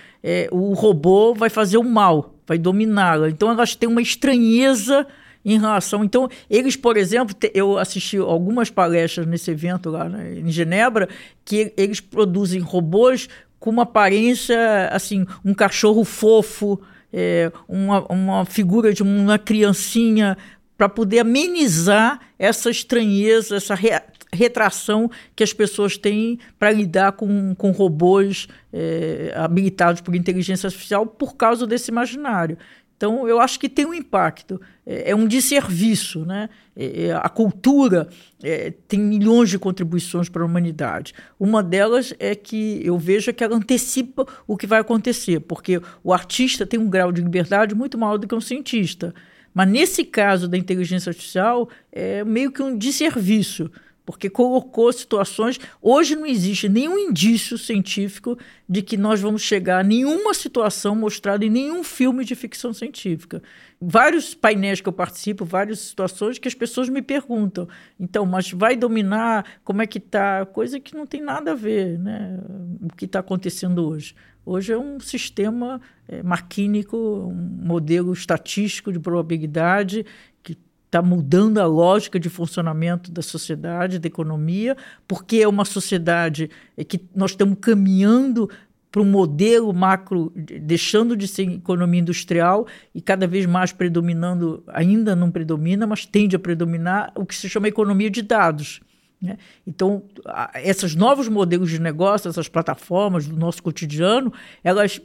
[0.50, 3.28] o robô vai fazer o mal, vai dominá-la.
[3.28, 5.06] Então elas têm uma estranheza
[5.54, 6.04] em relação.
[6.04, 11.08] Então, eles, por exemplo, eu assisti algumas palestras nesse evento lá né, em Genebra,
[11.44, 13.28] que eles produzem robôs
[13.58, 16.80] com uma aparência, assim, um cachorro fofo,
[17.12, 20.36] é, uma, uma figura de uma criancinha,
[20.76, 23.90] para poder amenizar essa estranheza, essa re,
[24.32, 31.04] retração que as pessoas têm para lidar com, com robôs é, habilitados por inteligência artificial
[31.04, 32.56] por causa desse imaginário.
[32.98, 34.60] Então, eu acho que tem um impacto.
[34.84, 36.26] É, é um desserviço.
[36.26, 36.50] Né?
[36.76, 38.08] É, é, a cultura
[38.42, 41.14] é, tem milhões de contribuições para a humanidade.
[41.38, 46.12] Uma delas é que eu vejo que ela antecipa o que vai acontecer, porque o
[46.12, 49.14] artista tem um grau de liberdade muito maior do que um cientista.
[49.54, 53.70] Mas, nesse caso da inteligência artificial, é meio que um desserviço
[54.08, 55.60] porque colocou situações.
[55.82, 61.44] Hoje não existe nenhum indício científico de que nós vamos chegar a nenhuma situação mostrada
[61.44, 63.42] em nenhum filme de ficção científica.
[63.78, 67.68] Vários painéis que eu participo, várias situações que as pessoas me perguntam.
[68.00, 69.44] Então, mas vai dominar?
[69.62, 70.46] Como é que está?
[70.46, 72.40] Coisa que não tem nada a ver, né?
[72.80, 74.14] O que está acontecendo hoje.
[74.42, 80.06] Hoje é um sistema é, maquínico, um modelo estatístico de probabilidade
[80.88, 84.74] está mudando a lógica de funcionamento da sociedade, da economia,
[85.06, 86.50] porque é uma sociedade
[86.88, 88.48] que nós estamos caminhando
[88.90, 95.14] para um modelo macro, deixando de ser economia industrial e cada vez mais predominando, ainda
[95.14, 98.80] não predomina, mas tende a predominar o que se chama economia de dados.
[99.20, 99.36] Né?
[99.66, 100.04] Então,
[100.64, 104.32] esses novos modelos de negócio, essas plataformas do nosso cotidiano,
[104.64, 105.02] elas,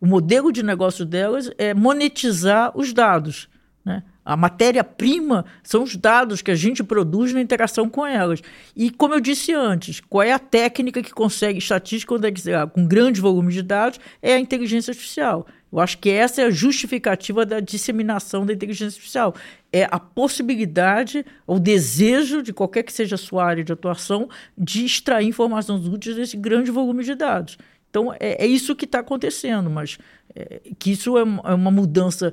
[0.00, 3.48] o modelo de negócio delas é monetizar os dados.
[3.84, 4.02] Né?
[4.24, 8.42] A matéria-prima são os dados que a gente produz na interação com elas.
[8.76, 13.20] E, como eu disse antes, qual é a técnica que consegue estatística é com grandes
[13.20, 13.98] volumes de dados?
[14.20, 15.46] É a inteligência artificial.
[15.72, 19.34] Eu acho que essa é a justificativa da disseminação da inteligência artificial.
[19.72, 24.84] É a possibilidade, o desejo de qualquer que seja a sua área de atuação, de
[24.84, 27.56] extrair informações úteis desse grande volume de dados.
[27.88, 29.98] Então, é, é isso que está acontecendo, mas
[30.34, 32.32] é, que isso é, é uma mudança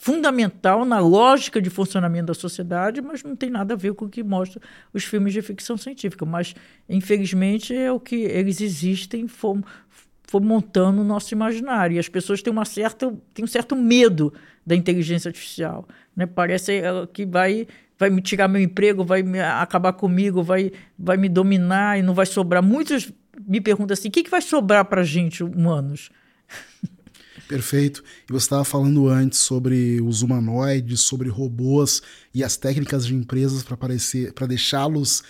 [0.00, 4.08] fundamental na lógica de funcionamento da sociedade, mas não tem nada a ver com o
[4.08, 4.62] que mostra
[4.94, 6.24] os filmes de ficção científica.
[6.24, 6.54] Mas,
[6.88, 9.60] infelizmente, é o que eles existem, for
[10.40, 11.96] montando o nosso imaginário.
[11.96, 14.32] E as pessoas têm, uma certa, têm um certo medo
[14.64, 15.86] da inteligência artificial.
[16.14, 16.26] Né?
[16.26, 16.80] Parece
[17.12, 17.66] que vai
[17.98, 22.14] vai me tirar meu emprego, vai me, acabar comigo, vai, vai me dominar e não
[22.14, 22.62] vai sobrar.
[22.62, 23.12] Muitos
[23.44, 26.10] me perguntam assim: o que, que vai sobrar para a gente, humanos?
[27.48, 28.04] Perfeito.
[28.28, 32.02] E você estava falando antes sobre os humanoides, sobre robôs
[32.34, 35.22] e as técnicas de empresas para parecer, para deixá-los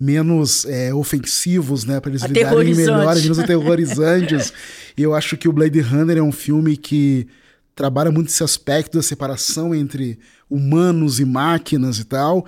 [0.00, 4.52] menos é, ofensivos, né, para eles lidarem melhor, menos aterrorizantes.
[4.96, 7.26] e eu acho que o Blade Runner é um filme que
[7.74, 12.46] trabalha muito esse aspecto da separação entre humanos e máquinas e tal.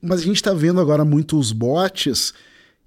[0.00, 2.32] Mas a gente está vendo agora muitos bots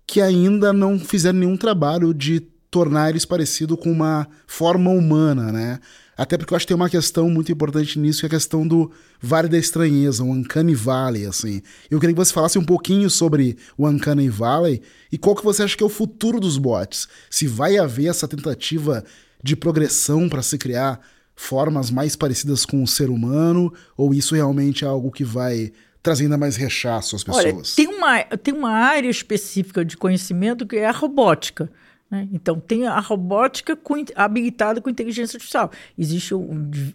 [0.08, 2.42] que ainda não fizeram nenhum trabalho de
[2.76, 5.80] tornar eles parecido com uma forma humana, né?
[6.18, 8.68] Até porque eu acho que tem uma questão muito importante nisso, que é a questão
[8.68, 11.62] do Vale da Estranheza, o Uncanny Valley, assim.
[11.90, 15.64] Eu queria que você falasse um pouquinho sobre o Uncanny Valley e qual que você
[15.64, 17.08] acha que é o futuro dos bots.
[17.30, 19.06] Se vai haver essa tentativa
[19.42, 21.00] de progressão para se criar
[21.34, 25.72] formas mais parecidas com o ser humano, ou isso realmente é algo que vai
[26.04, 27.46] trazer ainda mais rechaço às pessoas?
[27.46, 31.72] Olha, tem uma, tem uma área específica de conhecimento que é a robótica.
[32.16, 32.30] Né?
[32.32, 35.70] Então, tem a robótica com, habilitada com inteligência artificial.
[35.98, 36.38] Existem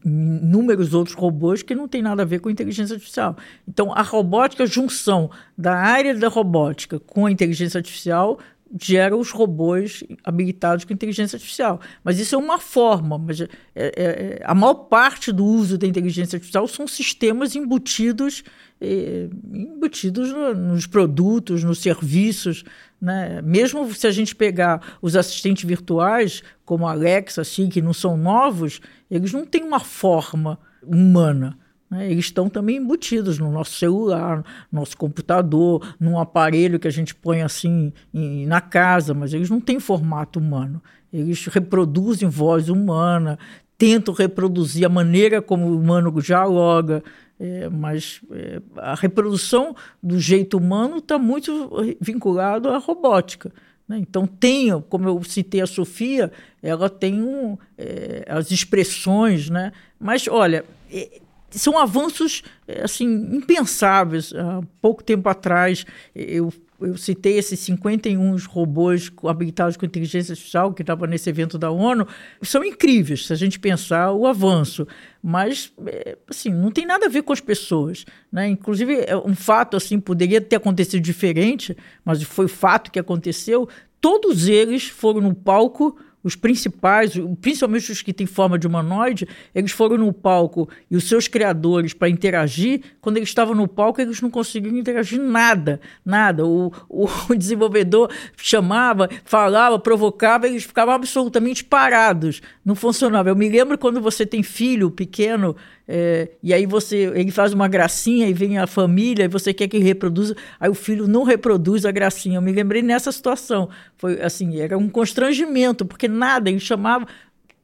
[0.02, 3.36] inúmeros outros robôs que não têm nada a ver com inteligência artificial.
[3.68, 8.38] Então, a robótica, a junção da área da robótica com a inteligência artificial,
[8.78, 11.80] gera os robôs habilitados com inteligência artificial.
[12.04, 13.18] Mas isso é uma forma.
[13.18, 18.44] Mas é, é, é a maior parte do uso da inteligência artificial são sistemas embutidos,
[18.80, 22.64] é, embutidos no, nos produtos, nos serviços.
[23.00, 23.42] Né?
[23.42, 28.16] Mesmo se a gente pegar os assistentes virtuais, como a Alexa, assim, que não são
[28.16, 31.58] novos, eles não têm uma forma humana.
[31.90, 32.10] Né?
[32.10, 37.14] Eles estão também embutidos no nosso celular, no nosso computador, num aparelho que a gente
[37.14, 40.80] põe assim em, na casa, mas eles não têm formato humano.
[41.12, 43.38] Eles reproduzem voz humana,
[43.76, 47.02] tentam reproduzir a maneira como o humano dialoga,
[47.38, 51.70] é, mas é, a reprodução do jeito humano está muito
[52.00, 53.50] vinculado à robótica.
[53.88, 53.98] Né?
[53.98, 56.30] Então, tem, como eu citei a Sofia,
[56.62, 59.72] ela tem um, é, as expressões, né?
[59.98, 61.20] mas olha, é,
[61.58, 62.42] são avanços
[62.82, 64.32] assim impensáveis.
[64.34, 65.84] Há pouco tempo atrás,
[66.14, 71.70] eu, eu citei esses 51 robôs habilitados com inteligência artificial que estavam nesse evento da
[71.70, 72.06] ONU.
[72.42, 74.86] São incríveis se a gente pensar o avanço,
[75.22, 78.04] mas eh, assim não tem nada a ver com as pessoas.
[78.30, 78.48] Né?
[78.48, 83.68] Inclusive, é um fato assim poderia ter acontecido diferente, mas foi fato que aconteceu.
[84.00, 89.72] Todos eles foram no palco os principais, principalmente os que têm forma de humanoide, eles
[89.72, 94.20] foram no palco e os seus criadores para interagir, quando eles estavam no palco, eles
[94.20, 96.44] não conseguiam interagir nada, nada.
[96.44, 103.28] O, o, o desenvolvedor chamava, falava, provocava, eles ficavam absolutamente parados, não funcionava.
[103.28, 105.56] Eu me lembro quando você tem filho pequeno
[105.92, 109.66] é, e aí você ele faz uma gracinha e vem a família e você quer
[109.66, 112.36] que reproduza, aí o filho não reproduz a gracinha.
[112.36, 113.68] Eu me lembrei nessa situação.
[113.98, 117.08] Foi assim, era um constrangimento, porque nada, ele chamava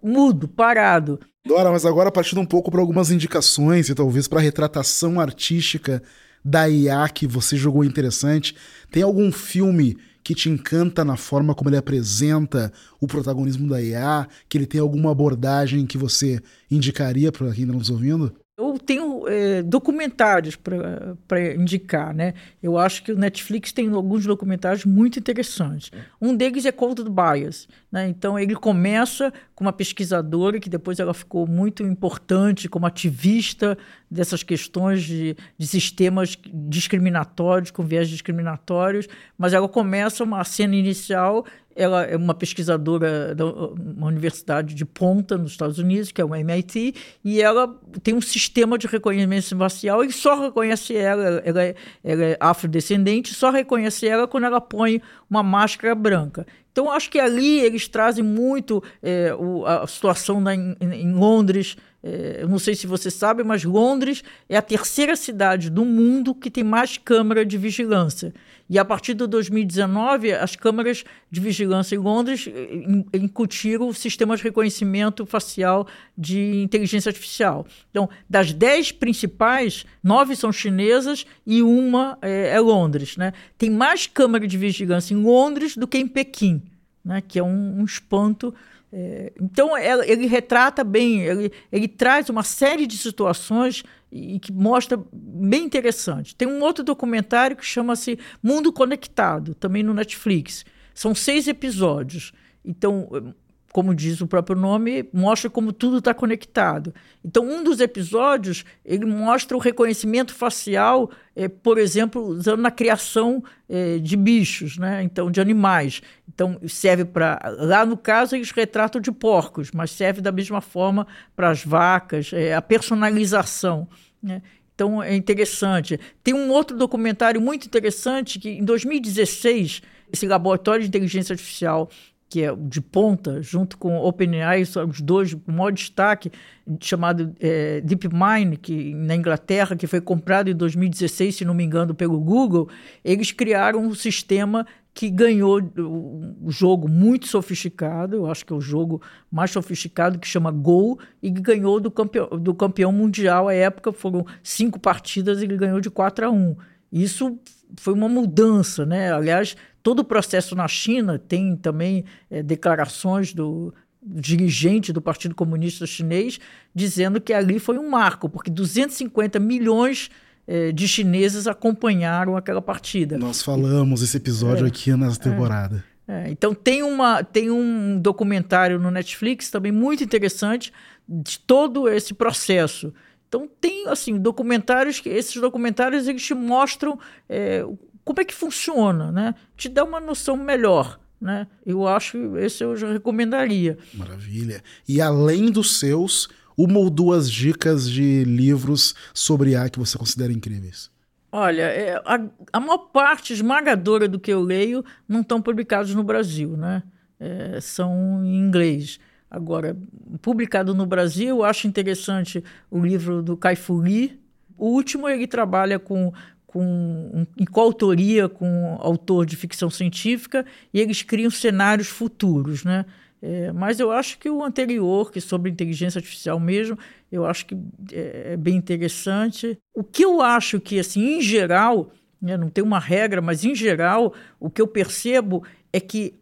[0.02, 1.20] mudo, parado.
[1.46, 6.02] Dora, mas agora partindo um pouco para algumas indicações e talvez para a retratação artística
[6.44, 8.56] da IA que você jogou interessante.
[8.90, 9.96] Tem algum filme
[10.26, 14.80] que te encanta na forma como ele apresenta o protagonismo da IA, que ele tem
[14.80, 18.34] alguma abordagem que você indicaria para quem está nos ouvindo?
[18.58, 22.34] Eu tenho é, documentários para indicar, né?
[22.60, 25.92] Eu acho que o Netflix tem alguns documentários muito interessantes.
[26.20, 28.06] Um deles é Cold Bias, né?
[28.08, 33.78] Então ele começa com uma pesquisadora que depois ela ficou muito importante como ativista
[34.10, 41.46] dessas questões de, de sistemas discriminatórios, com viés discriminatórios, mas ela começa uma cena inicial
[41.78, 46.34] ela é uma pesquisadora da uma universidade de ponta nos Estados Unidos, que é o
[46.34, 47.68] MIT, e ela
[48.02, 53.34] tem um sistema de reconhecimento facial e só reconhece ela, ela é, ela é afrodescendente,
[53.34, 56.46] só reconhece ela quando ela põe uma máscara branca.
[56.76, 61.74] Então, acho que ali eles trazem muito é, o, a situação na, em, em Londres.
[62.02, 66.34] É, eu não sei se você sabe, mas Londres é a terceira cidade do mundo
[66.34, 68.34] que tem mais câmera de vigilância.
[68.68, 74.44] E a partir de 2019, as câmeras de vigilância em Londres é, incutiram sistemas de
[74.44, 75.86] reconhecimento facial
[76.16, 77.66] de inteligência artificial.
[77.90, 83.16] Então, das dez principais, nove são chinesas e uma é, é Londres.
[83.16, 83.32] Né?
[83.56, 86.62] Tem mais câmera de vigilância em Londres do que em Pequim
[87.06, 88.52] né, que é um, um espanto.
[88.92, 94.52] É, então, ele, ele, retrata bem, ele, ele traz uma série de situações e que
[94.52, 96.34] mostra bem interessante.
[96.34, 100.64] Tem um outro documentário que chama-se Mundo Conectado, também no Netflix.
[100.94, 102.32] São seis episódios.
[102.64, 103.34] Então,
[103.76, 106.94] como diz o próprio nome, mostra como tudo está conectado.
[107.22, 113.44] Então, um dos episódios ele mostra o reconhecimento facial, é, por exemplo, usando na criação
[113.68, 115.02] é, de bichos, né?
[115.02, 116.00] Então, de animais.
[116.26, 121.06] Então, serve para lá no caso eles retratam de porcos, mas serve da mesma forma
[121.36, 123.86] para as vacas, é, a personalização.
[124.22, 124.40] Né?
[124.74, 126.00] Então é interessante.
[126.24, 131.90] Tem um outro documentário muito interessante que em 2016 esse laboratório de inteligência artificial
[132.28, 136.32] que é de ponta, junto com OpenAI, são os dois com maior destaque,
[136.80, 141.94] chamado é, DeepMind, que na Inglaterra, que foi comprado em 2016, se não me engano,
[141.94, 142.68] pelo Google,
[143.04, 148.60] eles criaram um sistema que ganhou um jogo muito sofisticado, eu acho que é o
[148.62, 153.54] jogo mais sofisticado, que chama Go, e que ganhou do campeão, do campeão mundial à
[153.54, 156.56] época, foram cinco partidas e ele ganhou de 4 a 1.
[156.90, 157.38] Isso
[157.76, 159.12] foi uma mudança, né?
[159.12, 165.84] Aliás, todo o processo na China tem também é, declarações do dirigente do Partido Comunista
[165.84, 166.38] Chinês
[166.74, 170.10] dizendo que ali foi um marco, porque 250 milhões
[170.46, 173.18] é, de chineses acompanharam aquela partida.
[173.18, 175.84] Nós falamos esse episódio é, aqui nessa temporada.
[176.06, 180.72] É, então tem, uma, tem um documentário no Netflix também muito interessante
[181.08, 182.94] de todo esse processo.
[183.28, 186.98] Então tem assim documentários que esses documentários eles te mostram
[187.28, 187.64] é,
[188.04, 189.34] como é que funciona, né?
[189.56, 191.00] Te dá uma noção melhor.
[191.20, 191.46] Né?
[191.64, 193.78] Eu acho, esse eu já recomendaria.
[193.94, 194.62] Maravilha.
[194.86, 200.32] E além dos seus, uma ou duas dicas de livros sobre A que você considera
[200.32, 200.90] incríveis?
[201.32, 202.20] Olha, é, a,
[202.52, 206.82] a maior parte esmagadora do que eu leio não estão publicados no Brasil, né?
[207.18, 209.00] É, são em inglês.
[209.30, 209.76] Agora,
[210.22, 214.18] publicado no Brasil, acho interessante o livro do Kai Fu Lee.
[214.56, 216.12] O último, ele trabalha com,
[216.46, 222.64] com um, em coautoria com um autor de ficção científica e eles criam cenários futuros,
[222.64, 222.86] né?
[223.20, 226.78] É, mas eu acho que o anterior, que é sobre inteligência artificial mesmo,
[227.10, 227.56] eu acho que
[227.92, 229.58] é, é bem interessante.
[229.74, 233.54] O que eu acho que, assim, em geral, né, não tem uma regra, mas em
[233.54, 236.14] geral, o que eu percebo é que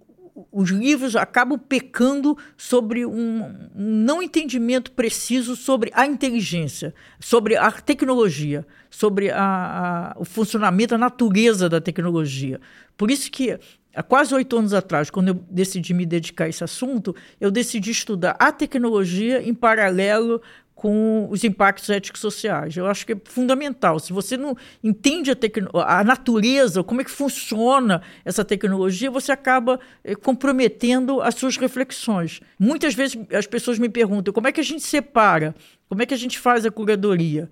[0.51, 8.67] os livros acabam pecando sobre um, não entendimento preciso sobre a inteligência, sobre a tecnologia,
[8.91, 12.61] sobre a, a, o funcionamento, a natureza da tecnologia.
[12.97, 13.57] Por isso que
[13.95, 17.93] há quase oito anos atrás, quando eu decidi me dedicar a esse assunto, eu decidi
[17.93, 20.43] estudar a tecnologia em paralelo
[20.85, 22.77] com os impactos éticos sociais.
[22.77, 23.99] Eu acho que é fundamental.
[23.99, 29.81] Se você não entende a, a natureza, como é que funciona essa tecnologia, você acaba
[30.05, 32.43] eh, comprometendo as suas reflexões.
[32.59, 35.55] Muitas vezes as pessoas me perguntam como é que a gente separa,
[35.89, 37.49] como é que a gente faz a curadoria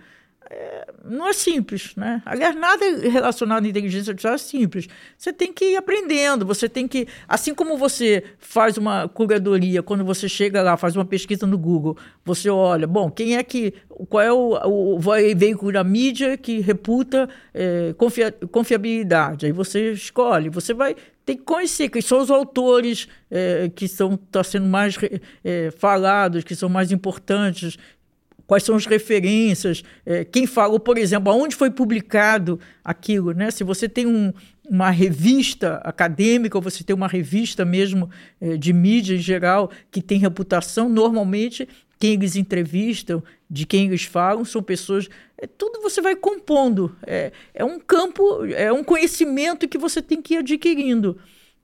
[0.55, 2.21] é, não é simples, né?
[2.27, 4.87] Aliás, nada relacionado à inteligência artificial é simples.
[5.17, 10.05] Você tem que ir aprendendo, você tem que, assim como você faz uma curadoria, quando
[10.05, 13.73] você chega lá, faz uma pesquisa no Google, você olha, bom, quem é que,
[14.11, 19.47] qual é o, o veículo da mídia que reputa é, confia, confiabilidade?
[19.47, 20.95] Aí você escolhe, você vai
[21.25, 24.99] tem que conhecer quem são os autores é, que estão tá sendo mais
[25.45, 27.79] é, falados, que são mais importantes,
[28.53, 33.51] quais são as referências, é, quem falou, por exemplo, aonde foi publicado aquilo, né?
[33.51, 34.31] Se você tem um,
[34.69, 40.03] uma revista acadêmica, ou você tem uma revista mesmo é, de mídia em geral que
[40.03, 41.67] tem reputação, normalmente
[41.99, 45.09] quem eles entrevistam, de quem eles falam, são pessoas.
[45.39, 46.95] É, tudo você vai compondo.
[47.07, 51.17] É, é um campo, é um conhecimento que você tem que ir adquirindo.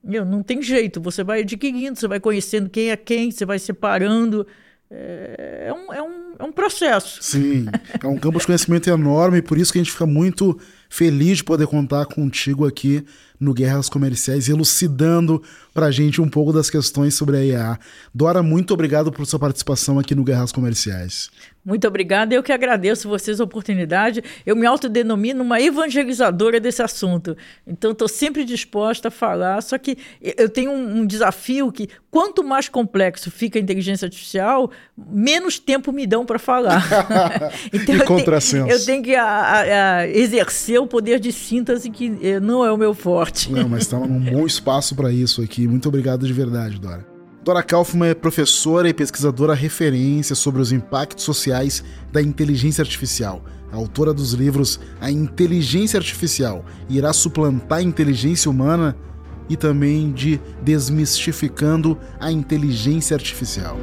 [0.03, 3.59] Meu, não tem jeito, você vai adquirindo, você vai conhecendo quem é quem, você vai
[3.59, 4.47] separando.
[4.91, 7.21] É, é, um, é, um, é um processo.
[7.21, 7.67] Sim,
[8.01, 10.59] é um campo de conhecimento enorme, por isso que a gente fica muito
[10.89, 13.05] feliz de poder contar contigo aqui
[13.39, 15.41] no Guerras Comerciais, elucidando
[15.73, 17.79] pra gente um pouco das questões sobre a IA.
[18.13, 21.29] Dora, muito obrigado por sua participação aqui no Guerras Comerciais.
[21.69, 24.23] Muito obrigada, eu que agradeço vocês a oportunidade.
[24.43, 27.37] Eu me autodenomino uma evangelizadora desse assunto.
[27.67, 29.61] Então, estou sempre disposta a falar.
[29.61, 34.71] Só que eu tenho um, um, desafio que, quanto mais complexo fica a inteligência artificial,
[34.97, 36.83] menos tempo me dão para falar.
[37.71, 38.65] então, e eu, contrassenso.
[38.65, 42.65] Tenho, eu tenho que a, a, a exercer o poder de síntese, que eh, não
[42.65, 43.51] é o meu forte.
[43.51, 45.67] Não, mas está num bom espaço para isso aqui.
[45.67, 47.18] Muito obrigado de verdade, Dora.
[47.41, 53.41] Dora Kaufman é professora e pesquisadora referência sobre os impactos sociais da inteligência artificial.
[53.71, 58.95] autora dos livros A Inteligência Artificial irá suplantar a inteligência humana
[59.47, 63.77] e também de Desmistificando a Inteligência Artificial.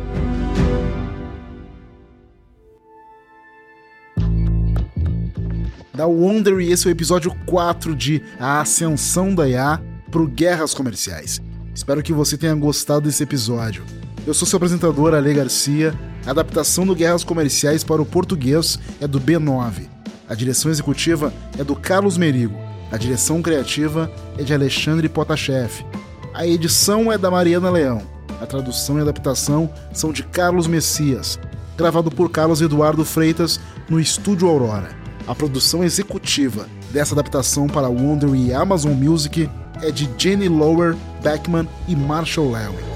[5.95, 9.81] Da Wonder e esse é o episódio 4 de A Ascensão da IA
[10.11, 11.41] para Guerras Comerciais.
[11.77, 13.85] Espero que você tenha gostado desse episódio.
[14.27, 15.95] Eu sou seu apresentador, Ale Garcia.
[16.25, 19.87] A adaptação do Guerras Comerciais para o português é do B9.
[20.27, 22.57] A direção executiva é do Carlos Merigo.
[22.91, 25.85] A direção criativa é de Alexandre Potashev.
[26.33, 28.01] A edição é da Mariana Leão.
[28.41, 31.39] A tradução e adaptação são de Carlos Messias.
[31.77, 34.89] Gravado por Carlos Eduardo Freitas no Estúdio Aurora.
[35.29, 39.47] A produção executiva dessa adaptação para Wonder e Amazon Music
[39.83, 42.96] é de Jenny Lower, Beckman e Marshall Lewin.